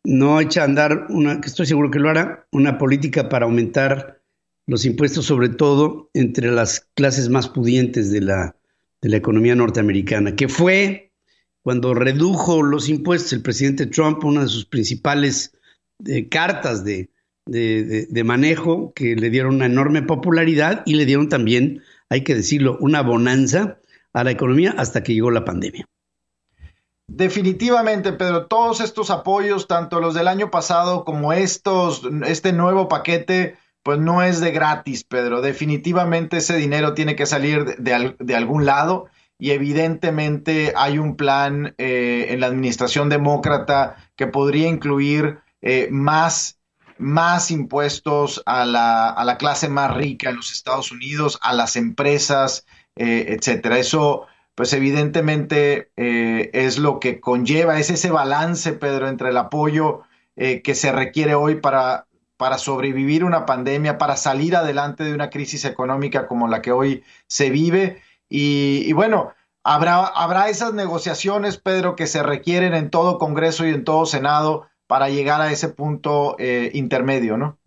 [0.02, 4.22] no echa a andar una, que estoy seguro que lo hará, una política para aumentar
[4.66, 8.56] los impuestos, sobre todo entre las clases más pudientes de la,
[9.00, 11.12] de la economía norteamericana, que fue
[11.62, 15.52] cuando redujo los impuestos el presidente Trump, una de sus principales
[16.06, 17.10] eh, cartas de,
[17.46, 22.76] de, manejo que le dieron una enorme popularidad y le dieron también, hay que decirlo,
[22.80, 23.78] una bonanza
[24.12, 25.86] a la economía hasta que llegó la pandemia.
[27.08, 33.56] Definitivamente, Pedro, todos estos apoyos, tanto los del año pasado como estos, este nuevo paquete,
[33.86, 35.42] pues no es de gratis, Pedro.
[35.42, 39.06] Definitivamente ese dinero tiene que salir de, algún lado
[39.38, 46.58] y evidentemente hay un plan eh, en la administración demócrata que podría incluir eh, más,
[46.98, 51.76] más impuestos a la, a la, clase más rica en los Estados Unidos, a las
[51.76, 52.66] empresas,
[52.96, 53.78] eh, etcétera.
[53.78, 54.26] Eso,
[54.56, 60.02] pues evidentemente es lo que conlleva, es ese balance, Pedro, entre el apoyo
[60.34, 62.06] que se requiere hoy para
[62.36, 67.02] para sobrevivir una pandemia, para salir adelante de una crisis económica como la que hoy
[67.26, 68.02] se vive.
[68.28, 69.32] Y, bueno,
[69.62, 74.66] habrá, habrá esas negociaciones, Pedro, que se requieren en todo Congreso y en todo Senado
[74.86, 77.58] para llegar a ese punto eh, intermedio, ¿no?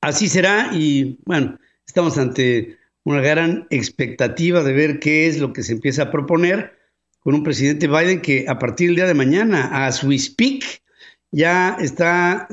[0.00, 5.62] Así será y bueno, estamos ante una gran expectativa de ver qué es lo que
[5.62, 6.76] se empieza a proponer
[7.20, 10.82] con un presidente Biden que a partir del día de mañana, a su speak,
[11.30, 12.48] ya está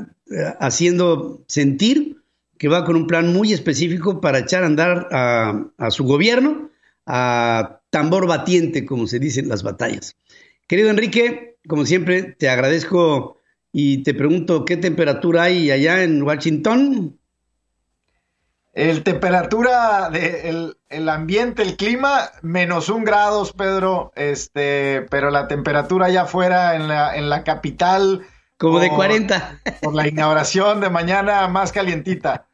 [0.60, 2.18] haciendo sentir
[2.58, 6.70] que va con un plan muy específico para echar a andar a, su gobierno
[7.06, 10.16] a tambor batiente, como se dice en las batallas.
[10.68, 13.38] Querido Enrique, como siempre, te agradezco
[13.72, 17.18] y te pregunto qué temperatura hay allá en Washington.
[18.74, 26.08] El temperatura del el ambiente, el clima, menos un grados, Pedro, este, pero la temperatura
[26.08, 28.26] allá afuera en la, en la capital
[28.60, 29.62] como de 40.
[29.82, 32.46] Por la inauguración de mañana más calientita.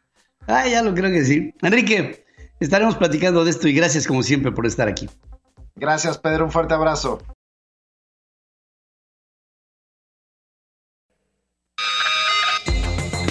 [0.47, 1.53] Ah, ya lo creo que sí.
[1.61, 2.23] Enrique,
[2.59, 5.09] estaremos platicando de esto y gracias como siempre por estar aquí.
[5.75, 6.45] Gracias, Pedro.
[6.45, 7.21] Un fuerte abrazo.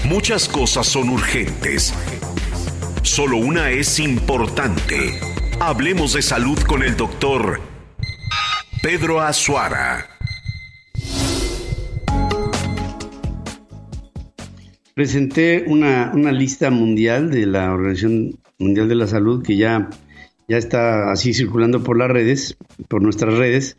[0.05, 1.95] Muchas cosas son urgentes.
[3.03, 5.21] Solo una es importante.
[5.61, 7.61] Hablemos de salud con el doctor
[8.83, 10.14] Pedro Azuara.
[14.95, 19.91] Presenté una, lista mundial de la Organización Mundial de la Salud que ya,
[20.49, 22.57] ya está así circulando por las redes,
[22.89, 23.77] por nuestras redes,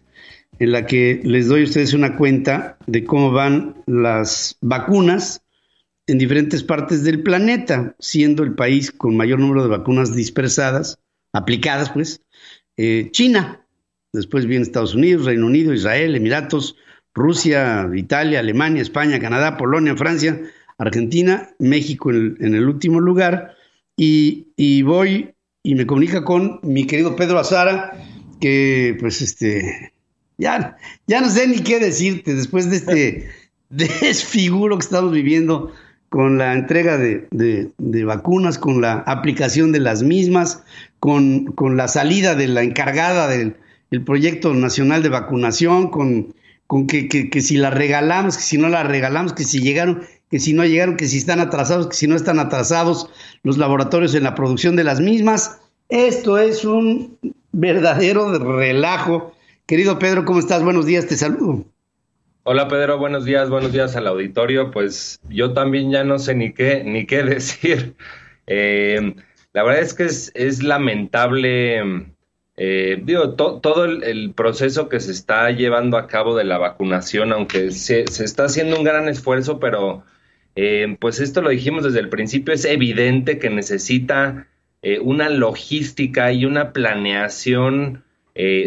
[0.59, 5.41] en la que les doy a ustedes una cuenta de cómo van las vacunas
[6.07, 10.99] en diferentes partes del planeta, siendo el país con mayor número de vacunas dispersadas,
[11.33, 12.21] aplicadas pues,
[12.77, 13.65] eh, China.
[14.13, 16.75] Después viene Estados Unidos, Reino Unido, Israel, Emiratos,
[17.13, 20.41] Rusia, Italia, Alemania, España, Canadá, Polonia, Francia,
[20.77, 23.55] Argentina, México en el, último lugar,
[23.97, 27.91] y, voy y me comunica con mi querido Pedro Azara,
[28.39, 29.93] que pues este,
[30.37, 33.29] ya, ya no sé ni qué decirte después de este
[33.69, 35.71] desfiguro que estamos viviendo
[36.09, 37.71] con la entrega de,
[38.05, 40.63] vacunas, con la aplicación de las mismas,
[40.99, 43.55] con, con la salida de la encargada del
[44.05, 46.33] proyecto nacional de vacunación, con,
[46.67, 50.03] con que, que, que, si la regalamos, que si no la regalamos, que si llegaron,
[50.35, 53.09] que si no llegaron, que si están atrasados, que si no están atrasados
[53.43, 55.61] los laboratorios en la producción de las mismas.
[55.87, 57.17] Esto es un
[57.53, 59.33] verdadero relajo.
[59.65, 60.61] Querido Pedro, ¿cómo estás?
[60.61, 61.63] Buenos días, te saludo.
[62.43, 64.71] Hola Pedro, buenos días, buenos días al auditorio.
[64.71, 67.95] Pues yo también ya no sé ni qué, ni qué decir.
[68.45, 69.15] Eh,
[69.53, 72.07] la verdad es que es, lamentable
[72.57, 73.01] eh,
[73.37, 78.43] todo el, proceso que se está llevando a cabo de la vacunación, aunque se, está
[78.43, 80.03] haciendo un gran esfuerzo, pero
[80.55, 84.47] eh, pues esto lo dijimos desde el principio, es evidente que necesita
[84.81, 88.03] eh, una logística y una planeación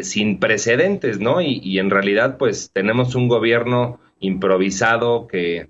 [0.00, 1.42] sin precedentes, ¿no?
[1.42, 5.68] Y, y, en realidad pues tenemos un gobierno improvisado que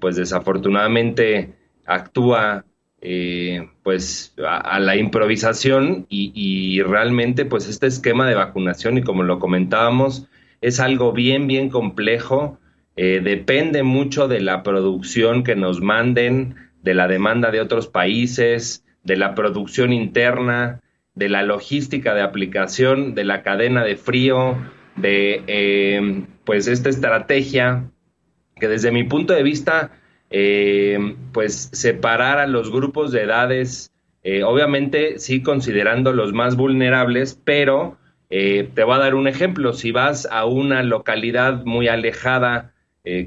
[0.00, 1.52] pues desafortunadamente
[1.84, 2.64] actúa
[3.02, 9.38] eh, pues a, la improvisación y, realmente pues este esquema de vacunación y como lo
[9.38, 10.26] comentábamos
[10.60, 12.58] es algo bien bien complejo
[12.96, 18.84] eh, depende mucho de la producción que nos manden de la demanda de otros países
[19.04, 20.80] de la producción interna
[21.14, 24.56] de la logística de aplicación de la cadena de frío
[24.96, 27.90] de eh, pues esta estrategia
[28.56, 29.90] que desde mi punto de vista
[30.30, 33.92] eh, pues separar a los grupos de edades,
[34.22, 39.92] eh, obviamente sí considerando los más vulnerables, pero te voy a dar un ejemplo, si
[39.92, 42.74] vas a una localidad muy alejada,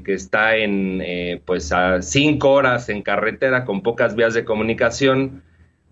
[0.04, 1.02] que está en
[1.46, 5.42] pues a cinco horas en carretera con pocas vías de comunicación,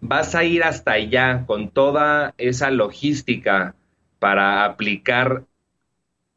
[0.01, 3.74] vas a ir hasta allá con toda esa logística
[4.18, 5.45] para aplicar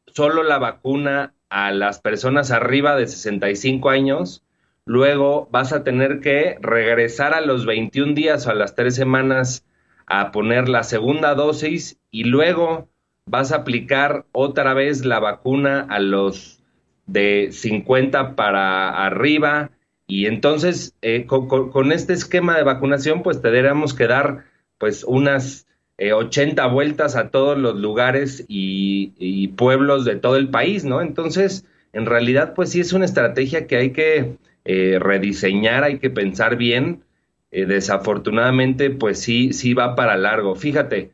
[0.06, 4.42] solo la vacuna a las personas arriba de 65 años,
[4.84, 9.64] Luego vas a tener que regresar a los 21 días o a las 3 semanas
[10.06, 12.88] a poner la segunda dosis y luego
[13.24, 16.61] vas a aplicar otra vez la vacuna a los
[17.06, 19.70] de 50 para arriba
[20.06, 24.44] Y entonces, eh, con, este esquema de vacunación, pues tendríamos que dar
[24.78, 25.66] pues unas
[25.98, 31.00] 80 vueltas a todos los lugares y, pueblos de todo el país, ¿no?
[31.00, 36.56] Entonces, en realidad, pues sí es una estrategia que hay que rediseñar, hay que pensar
[36.56, 37.04] bien.
[37.52, 40.56] desafortunadamente, pues sí, sí va para largo.
[40.56, 41.12] Fíjate,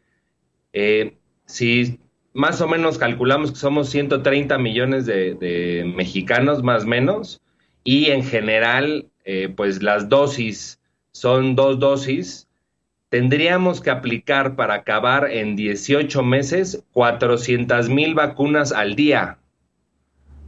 [1.44, 1.98] si
[2.38, 7.40] más o menos calculamos que somos 130 millones de, mexicanos, más o menos,
[7.82, 10.78] y en general, eh, pues las dosis
[11.10, 12.46] son dos dosis,
[13.08, 19.38] tendríamos que aplicar para acabar en 18 meses 400 mil vacunas al día.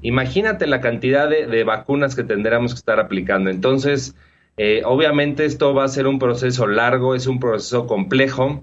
[0.01, 3.51] Imagínate la cantidad de, vacunas que tendríamos que estar aplicando.
[3.51, 4.14] Entonces,
[4.59, 8.62] eh, obviamente esto va a ser un proceso largo, es un proceso complejo,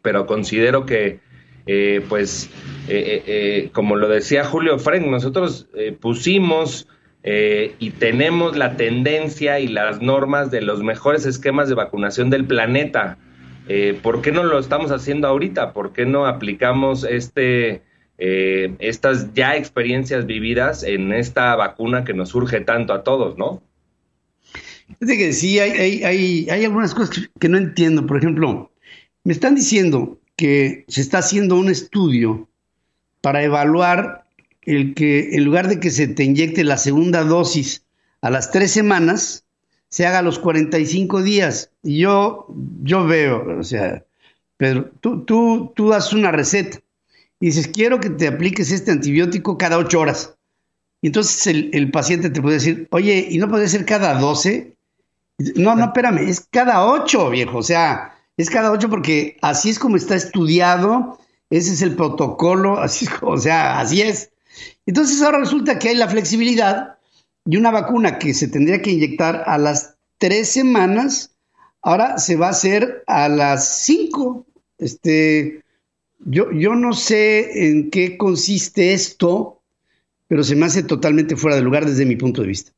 [0.00, 1.20] pero considero que
[1.66, 2.50] eh, pues,
[2.88, 5.68] eh, eh, como lo decía Julio Frank, nosotros
[6.00, 6.88] pusimos
[7.26, 13.16] y tenemos la tendencia y las normas de los mejores esquemas de vacunación del planeta.
[14.02, 15.72] ¿Por qué no lo estamos haciendo ahorita?
[15.72, 17.80] ¿Por qué no aplicamos este,
[18.18, 23.62] estas ya experiencias vividas en esta vacuna que nos surge tanto a todos, no?
[25.00, 28.06] Que sí, hay, hay, hay algunas cosas que no entiendo.
[28.06, 28.70] Por ejemplo,
[29.22, 32.48] me están diciendo que se está haciendo un estudio
[33.20, 34.24] para evaluar
[34.62, 37.84] el que en lugar de que se te inyecte la segunda dosis
[38.20, 39.44] a las tres semanas,
[39.88, 41.70] se haga a los 45 días.
[41.82, 42.46] Y yo,
[42.82, 44.04] yo veo, o sea,
[44.56, 46.80] Pedro, tú, tú, tú das una receta
[47.38, 50.34] y dices, quiero que te apliques este antibiótico cada ocho horas.
[51.02, 54.74] Y entonces el, el, paciente te puede decir, oye, ¿y no puede ser cada 12?
[55.56, 57.58] No, no, espérame, es cada ocho, viejo.
[57.58, 61.18] O sea, es cada ocho porque así es como está estudiado,
[61.50, 64.30] ese es el protocolo, así es, o sea, así es.
[64.86, 66.98] Entonces ahora resulta que hay la flexibilidad
[67.44, 71.34] y una vacuna que se tendría que inyectar a las tres semanas,
[71.82, 74.46] ahora se va a hacer a las cinco.
[74.78, 75.62] Este,
[76.20, 79.60] yo, yo no sé en qué consiste esto,
[80.26, 82.73] pero se me hace totalmente fuera de lugar desde mi punto de vista.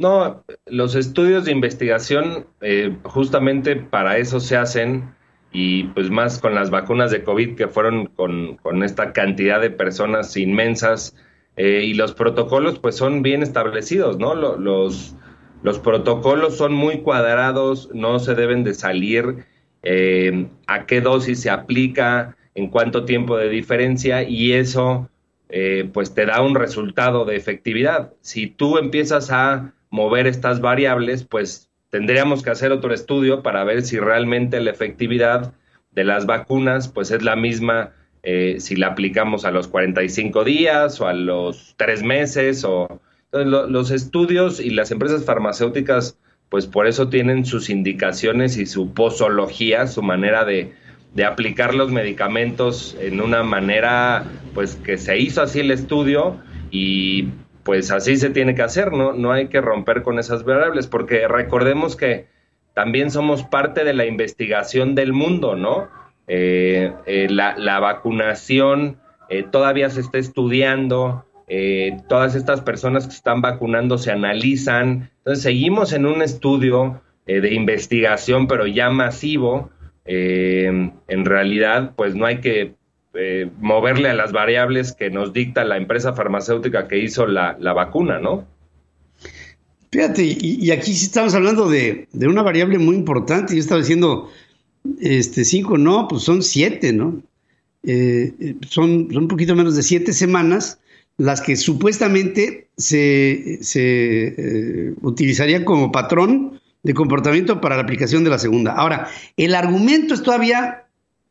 [0.00, 5.14] No, los estudios de investigación eh, justamente para eso se hacen
[5.52, 10.34] y pues más con las vacunas de COVID que fueron con, esta cantidad de personas
[10.38, 11.14] inmensas
[11.58, 14.34] eh, y los protocolos pues son bien establecidos, ¿no?
[14.34, 15.16] Los,
[15.62, 19.44] los protocolos son muy cuadrados, no se deben de salir
[19.82, 25.10] eh, a qué dosis se aplica, en cuánto tiempo de diferencia y eso
[25.92, 28.12] pues te da un resultado de efectividad.
[28.20, 33.82] Si tú empiezas a mover estas variables, pues tendríamos que hacer otro estudio para ver
[33.82, 35.52] si realmente la efectividad
[35.90, 41.00] de las vacunas pues es la misma eh, si la aplicamos a los 45 días
[41.00, 43.00] o a los tres meses o
[43.32, 46.18] los estudios y las empresas farmacéuticas
[46.48, 50.72] pues por eso tienen sus indicaciones y su posología, su manera de,
[51.14, 56.38] de aplicar los medicamentos en una manera pues que se hizo así el estudio
[56.70, 57.28] y
[57.62, 59.12] pues así se tiene que hacer, ¿no?
[59.12, 62.26] No hay que romper con esas variables, porque recordemos que
[62.74, 65.88] también somos parte de la investigación del mundo, ¿no?
[66.26, 68.98] Eh, eh, la, vacunación
[69.28, 71.26] eh, todavía se está estudiando,
[72.08, 78.46] todas estas personas que están vacunando se analizan, entonces seguimos en un estudio de investigación,
[78.46, 79.70] pero ya masivo,
[80.04, 82.74] en realidad, pues no hay que
[83.14, 88.20] eh, moverle a las variables que nos dicta la empresa farmacéutica que hizo la, vacuna,
[88.20, 88.46] ¿no?
[89.90, 93.54] Fíjate, y, aquí sí estamos hablando de, una variable muy importante.
[93.54, 94.30] Yo estaba diciendo,
[95.00, 97.20] este, cinco, no, pues son siete, ¿no?
[97.82, 100.78] Eh, son, un poquito menos de siete semanas
[101.16, 108.38] las que supuestamente se, se utilizarían como patrón de comportamiento para la aplicación de la
[108.38, 108.72] segunda.
[108.72, 110.79] Ahora, el argumento es todavía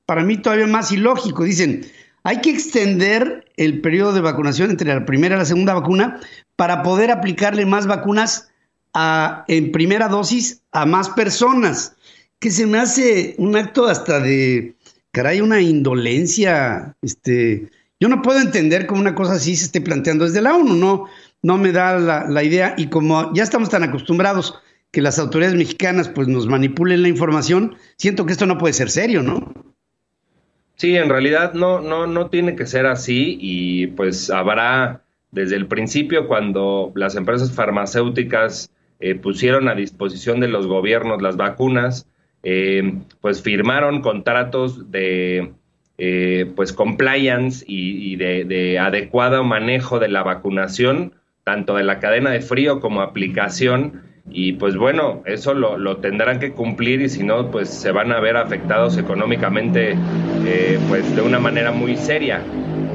[0.10, 1.44] para mí todavía más ilógico.
[1.44, 1.86] Dicen,
[2.24, 6.20] hay que extender el periodo de vacunación entre la primera y la segunda vacuna
[6.56, 8.50] para poder aplicarle más vacunas
[8.96, 11.96] a, en primera dosis a más personas,
[12.40, 14.74] que se me hace un acto hasta de,
[15.12, 16.96] caray, una indolencia.
[17.04, 20.74] Este, yo no puedo entender cómo una cosa así se esté planteando desde la ONU,
[20.74, 21.06] no,
[21.44, 24.56] no me da la, la idea y como ya estamos tan acostumbrados
[24.90, 28.90] que las autoridades mexicanas pues nos manipulen la información, siento que esto no puede ser
[28.90, 29.54] serio, ¿no?
[30.80, 35.68] Sí, en realidad no, no, no tiene que ser así y pues habrá desde el
[35.68, 38.72] principio cuando las empresas farmacéuticas
[39.02, 42.08] eh, pusieron a disposición de los gobiernos las vacunas,
[42.44, 45.52] eh, pues firmaron contratos de
[45.98, 51.12] eh, pues compliance y, de, de, adecuado manejo de la vacunación,
[51.44, 54.04] tanto de la cadena de frío como aplicación.
[54.32, 58.20] Y pues bueno, eso lo, tendrán que cumplir y si no, pues se van a
[58.20, 59.96] ver afectados económicamente
[60.46, 62.42] eh, pues de una manera muy seria.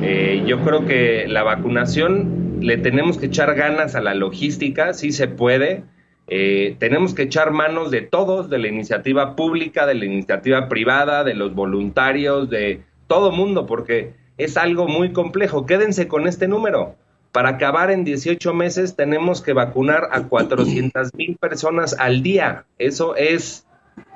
[0.03, 5.13] Eh, yo creo que la vacunación le tenemos que echar ganas a la logística, sí
[5.13, 5.83] se puede.
[6.29, 11.25] Eh, tenemos que echar manos de todos, de la iniciativa pública, de la iniciativa privada,
[11.25, 15.67] de los voluntarios, de todo mundo, porque es algo muy complejo.
[15.67, 16.97] Quédense con este número.
[17.35, 22.65] Para acabar en 18 meses tenemos que vacunar a 400 mil personas al día.
[22.79, 23.67] Eso es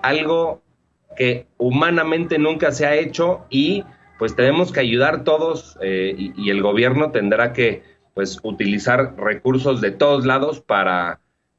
[0.03, 0.63] algo
[1.17, 3.83] que humanamente nunca se ha hecho y
[4.21, 7.83] pues tenemos que ayudar todos eh, y, el gobierno tendrá que
[8.15, 11.19] pues utilizar recursos de todos lados para,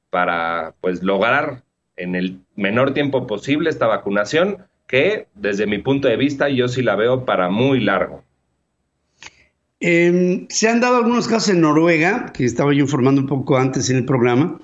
[0.10, 1.64] para pues lograr
[1.98, 6.84] en el menor tiempo posible esta vacunación que desde mi punto de vista yo sí
[6.84, 8.24] la veo para muy largo.
[9.82, 13.90] Em, se han dado algunos casos en Noruega, que estaba yo informando un poco antes
[13.90, 14.60] en el programa,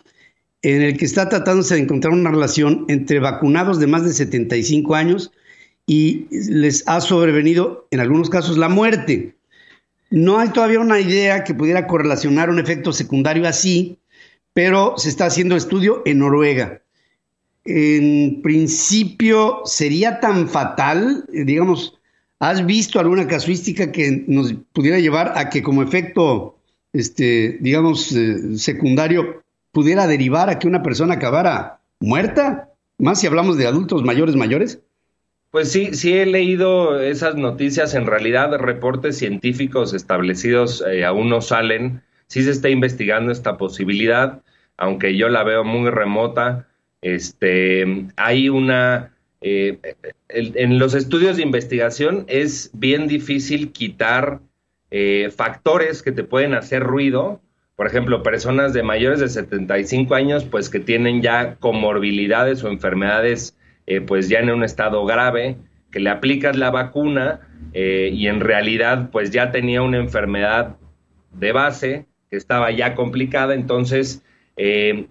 [0.61, 4.95] en el que está tratándose de encontrar una relación entre vacunados de más de 75
[4.95, 5.31] años
[5.85, 9.35] y les ha sobrevenido en algunos casos la muerte.
[10.09, 13.99] No hay todavía una idea que pudiera correlacionar un efecto secundario así,
[14.53, 16.81] pero se está haciendo estudio en Noruega.
[17.63, 21.99] En principio, ¿sería tan fatal, digamos,
[22.39, 26.57] ¿Has visto alguna casuística que nos pudiera llevar a que como efecto,
[26.91, 32.69] este, digamos, eh, secundario, pudiera derivar a que una persona acabara muerta?
[32.97, 34.79] Más si hablamos de adultos mayores mayores.
[35.51, 37.93] Pues sí, sí he leído esas noticias.
[37.93, 42.01] En realidad, reportes científicos establecidos eh, aún no salen.
[42.27, 44.41] Sí se está investigando esta posibilidad,
[44.75, 46.67] aunque yo la veo muy remota.
[47.01, 49.14] Este, hay una
[49.47, 49.77] eh,
[50.29, 54.39] en los estudios de investigación es bien difícil quitar
[54.89, 57.41] eh, factores que te pueden hacer ruido.
[57.75, 63.55] Por ejemplo, personas de mayores de 75 años, pues que tienen ya comorbilidades o enfermedades,
[63.85, 65.57] eh, pues ya en un estado grave,
[65.91, 67.41] que le aplicas la vacuna
[67.73, 70.77] y en realidad, pues ya tenía una enfermedad
[71.33, 73.53] de base que estaba ya complicada.
[73.53, 74.23] Entonces,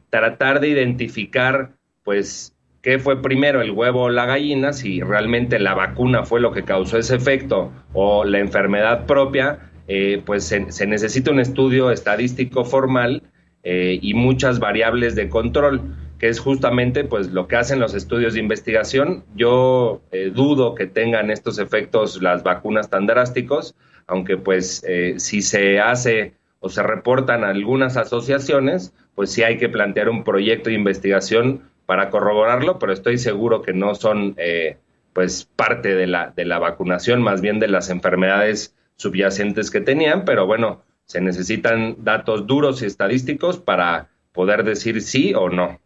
[0.09, 1.73] tratar de identificar,
[2.05, 2.54] pues,
[2.85, 6.65] qué fue primero, el huevo o la gallina, si realmente la vacuna fue lo que
[6.65, 13.23] causó ese efecto o la enfermedad propia, eh, pues se, necesita un estudio estadístico formal
[13.63, 15.81] eh, y muchas variables de control,
[16.19, 19.25] que es justamente pues lo que hacen los estudios de investigación.
[19.35, 23.75] Yo eh, dudo que tengan estos efectos las vacunas tan drásticos,
[24.07, 24.85] aunque pues
[25.17, 30.69] si se hace o se reportan algunas asociaciones, pues sí hay que plantear un proyecto
[30.69, 34.79] de investigación para corroborarlo, pero estoy seguro que no son eh,
[35.13, 40.25] pues parte de la, de la vacunación, más bien de las enfermedades subyacentes que tenían,
[40.25, 45.81] pero bueno, se necesitan datos duros y estadísticos para poder decir sí o no.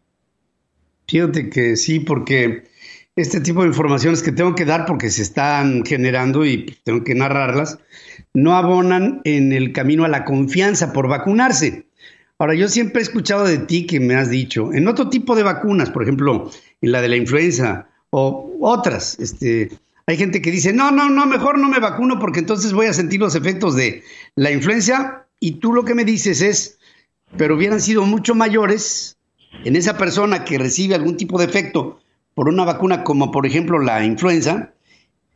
[1.06, 2.64] Fíjate que sí, porque
[3.16, 7.14] este tipo de informaciones que tengo que dar porque se están generando y tengo que
[7.14, 7.78] narrarlas,
[8.32, 11.87] no abonan en el camino a la confianza por vacunarse.
[12.38, 15.42] Ahora, yo siempre he escuchado de ti que me has dicho, en otro tipo de
[15.42, 19.70] vacunas, por ejemplo, en la de la influenza o otras, este,
[20.06, 22.94] hay gente que dice, no, no, no, mejor no me vacuno porque entonces voy a
[22.94, 24.04] sentir los efectos de
[24.36, 26.78] la influenza y tú lo que me dices es,
[27.36, 29.18] pero hubieran sido mucho mayores
[29.64, 32.00] en esa persona que recibe algún tipo de efecto
[32.34, 34.72] por una vacuna como por ejemplo la influenza,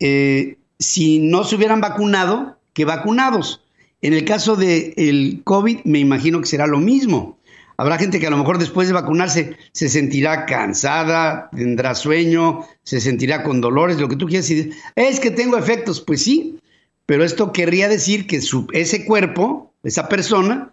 [0.00, 3.61] eh, si no se hubieran vacunado que vacunados.
[4.02, 7.38] En el caso del el COVID, me imagino que será lo mismo.
[7.76, 13.00] Habrá gente que a lo mejor después de vacunarse se sentirá cansada, tendrá sueño, se
[13.00, 14.74] sentirá con dolores, lo que tú quieras decir.
[14.96, 16.58] Es que tengo efectos, pues sí,
[17.06, 20.72] pero esto querría decir que su, ese cuerpo, esa persona,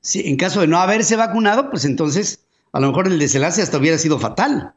[0.00, 3.78] si, en caso de no haberse vacunado, pues entonces a lo mejor el desenlace hasta
[3.78, 4.72] hubiera sido fatal.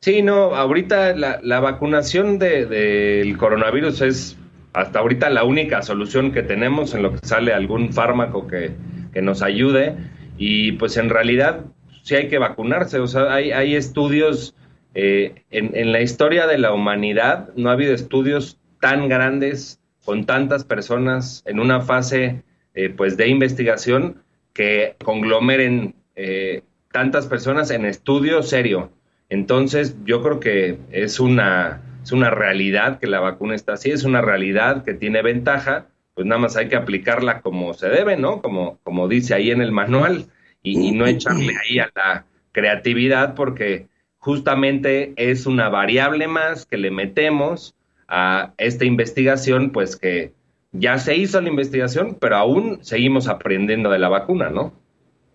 [0.00, 4.36] Sí, no, ahorita la, vacunación del coronavirus es
[4.72, 8.72] hasta ahorita la única solución que tenemos en lo que sale algún fármaco que,
[9.20, 9.96] nos ayude
[10.38, 11.64] y pues en realidad
[12.04, 14.54] sí hay que vacunarse, o sea, hay, hay estudios
[14.94, 20.64] eh, en, la historia de la humanidad, no ha habido estudios tan grandes con tantas
[20.64, 22.42] personas en una fase
[22.74, 26.62] eh, pues de investigación que conglomeren eh,
[26.92, 28.90] tantas personas en estudio serio.
[29.28, 34.02] Entonces yo creo que es una es una realidad que la vacuna está así, es
[34.02, 38.42] una realidad que tiene ventaja, pues nada más hay que aplicarla como se debe, ¿no?
[38.42, 40.26] Como, como dice ahí en el manual
[40.60, 43.86] y, no echarle ahí a la creatividad porque
[44.18, 47.76] justamente es una variable más que le metemos
[48.08, 50.32] a esta investigación, pues que
[50.72, 54.72] ya se hizo la investigación, pero aún seguimos aprendiendo de la vacuna, ¿no?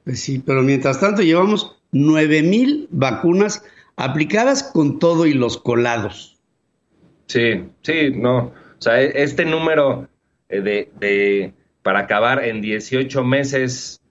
[0.03, 3.63] Pues sí, pero mientras tanto llevamos 9 mil vacunas
[3.95, 6.34] aplicadas con todo y los colados.
[7.27, 8.37] Sí, sí, no.
[8.37, 10.07] O sea, e, este número
[10.49, 14.01] eh, de, para acabar en 18 meses,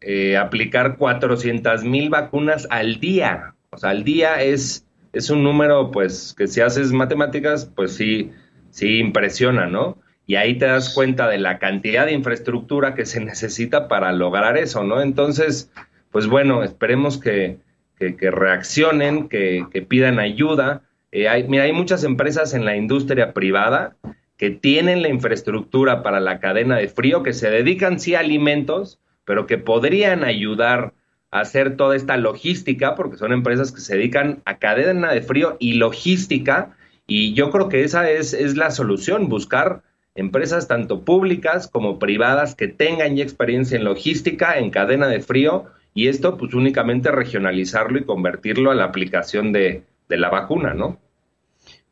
[0.00, 3.54] eh, aplicar 400 mil vacunas al día.
[3.70, 8.30] O sea, al día es, es un número, pues, que si haces matemáticas, pues sí,
[8.70, 9.98] sí impresiona, ¿no?
[10.26, 14.56] Y ahí te das cuenta de la cantidad de infraestructura que se necesita para lograr
[14.56, 15.00] eso, ¿no?
[15.02, 15.72] Entonces,
[16.12, 17.58] pues bueno, esperemos que,
[17.98, 20.82] que, reaccionen, que, pidan ayuda.
[21.12, 23.96] Eh, hay, mira, hay muchas empresas en la industria privada
[24.36, 28.98] que tienen la infraestructura para la cadena de frío, que se dedican sí a alimentos,
[29.24, 30.94] pero que podrían ayudar
[31.30, 35.56] a hacer toda esta logística, porque son empresas que se dedican a cadena de frío
[35.60, 36.74] y logística,
[37.06, 39.82] y yo creo que esa es, es la solución, buscar
[40.14, 45.66] empresas tanto públicas como privadas que tengan ya experiencia en logística, en cadena de frío,
[45.92, 49.82] y esto pues únicamente regionalizarlo y convertirlo a la aplicación de,
[50.18, 50.98] la vacuna, ¿no?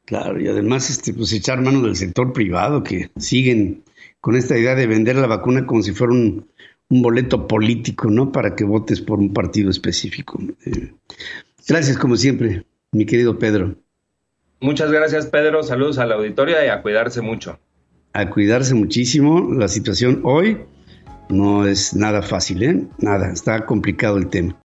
[0.05, 3.85] Claro, y además este, pues echar mano del sector privado que siguen
[4.21, 6.49] con esta idea de vender la vacuna como si fuera un,
[6.91, 8.33] boleto político, ¿no?
[8.33, 10.41] Para que votes por un partido específico.
[10.65, 10.95] Eh,
[11.69, 13.75] gracias como siempre, mi querido Pedro.
[14.61, 15.63] Muchas gracias, Pedro.
[15.63, 17.61] Saludos a la auditoria y a cuidarse mucho.
[18.15, 19.53] A cuidarse muchísimo.
[19.53, 20.57] La situación hoy
[21.29, 22.87] no es nada fácil, ¿eh?
[22.99, 24.59] Nada, está complicado el tema.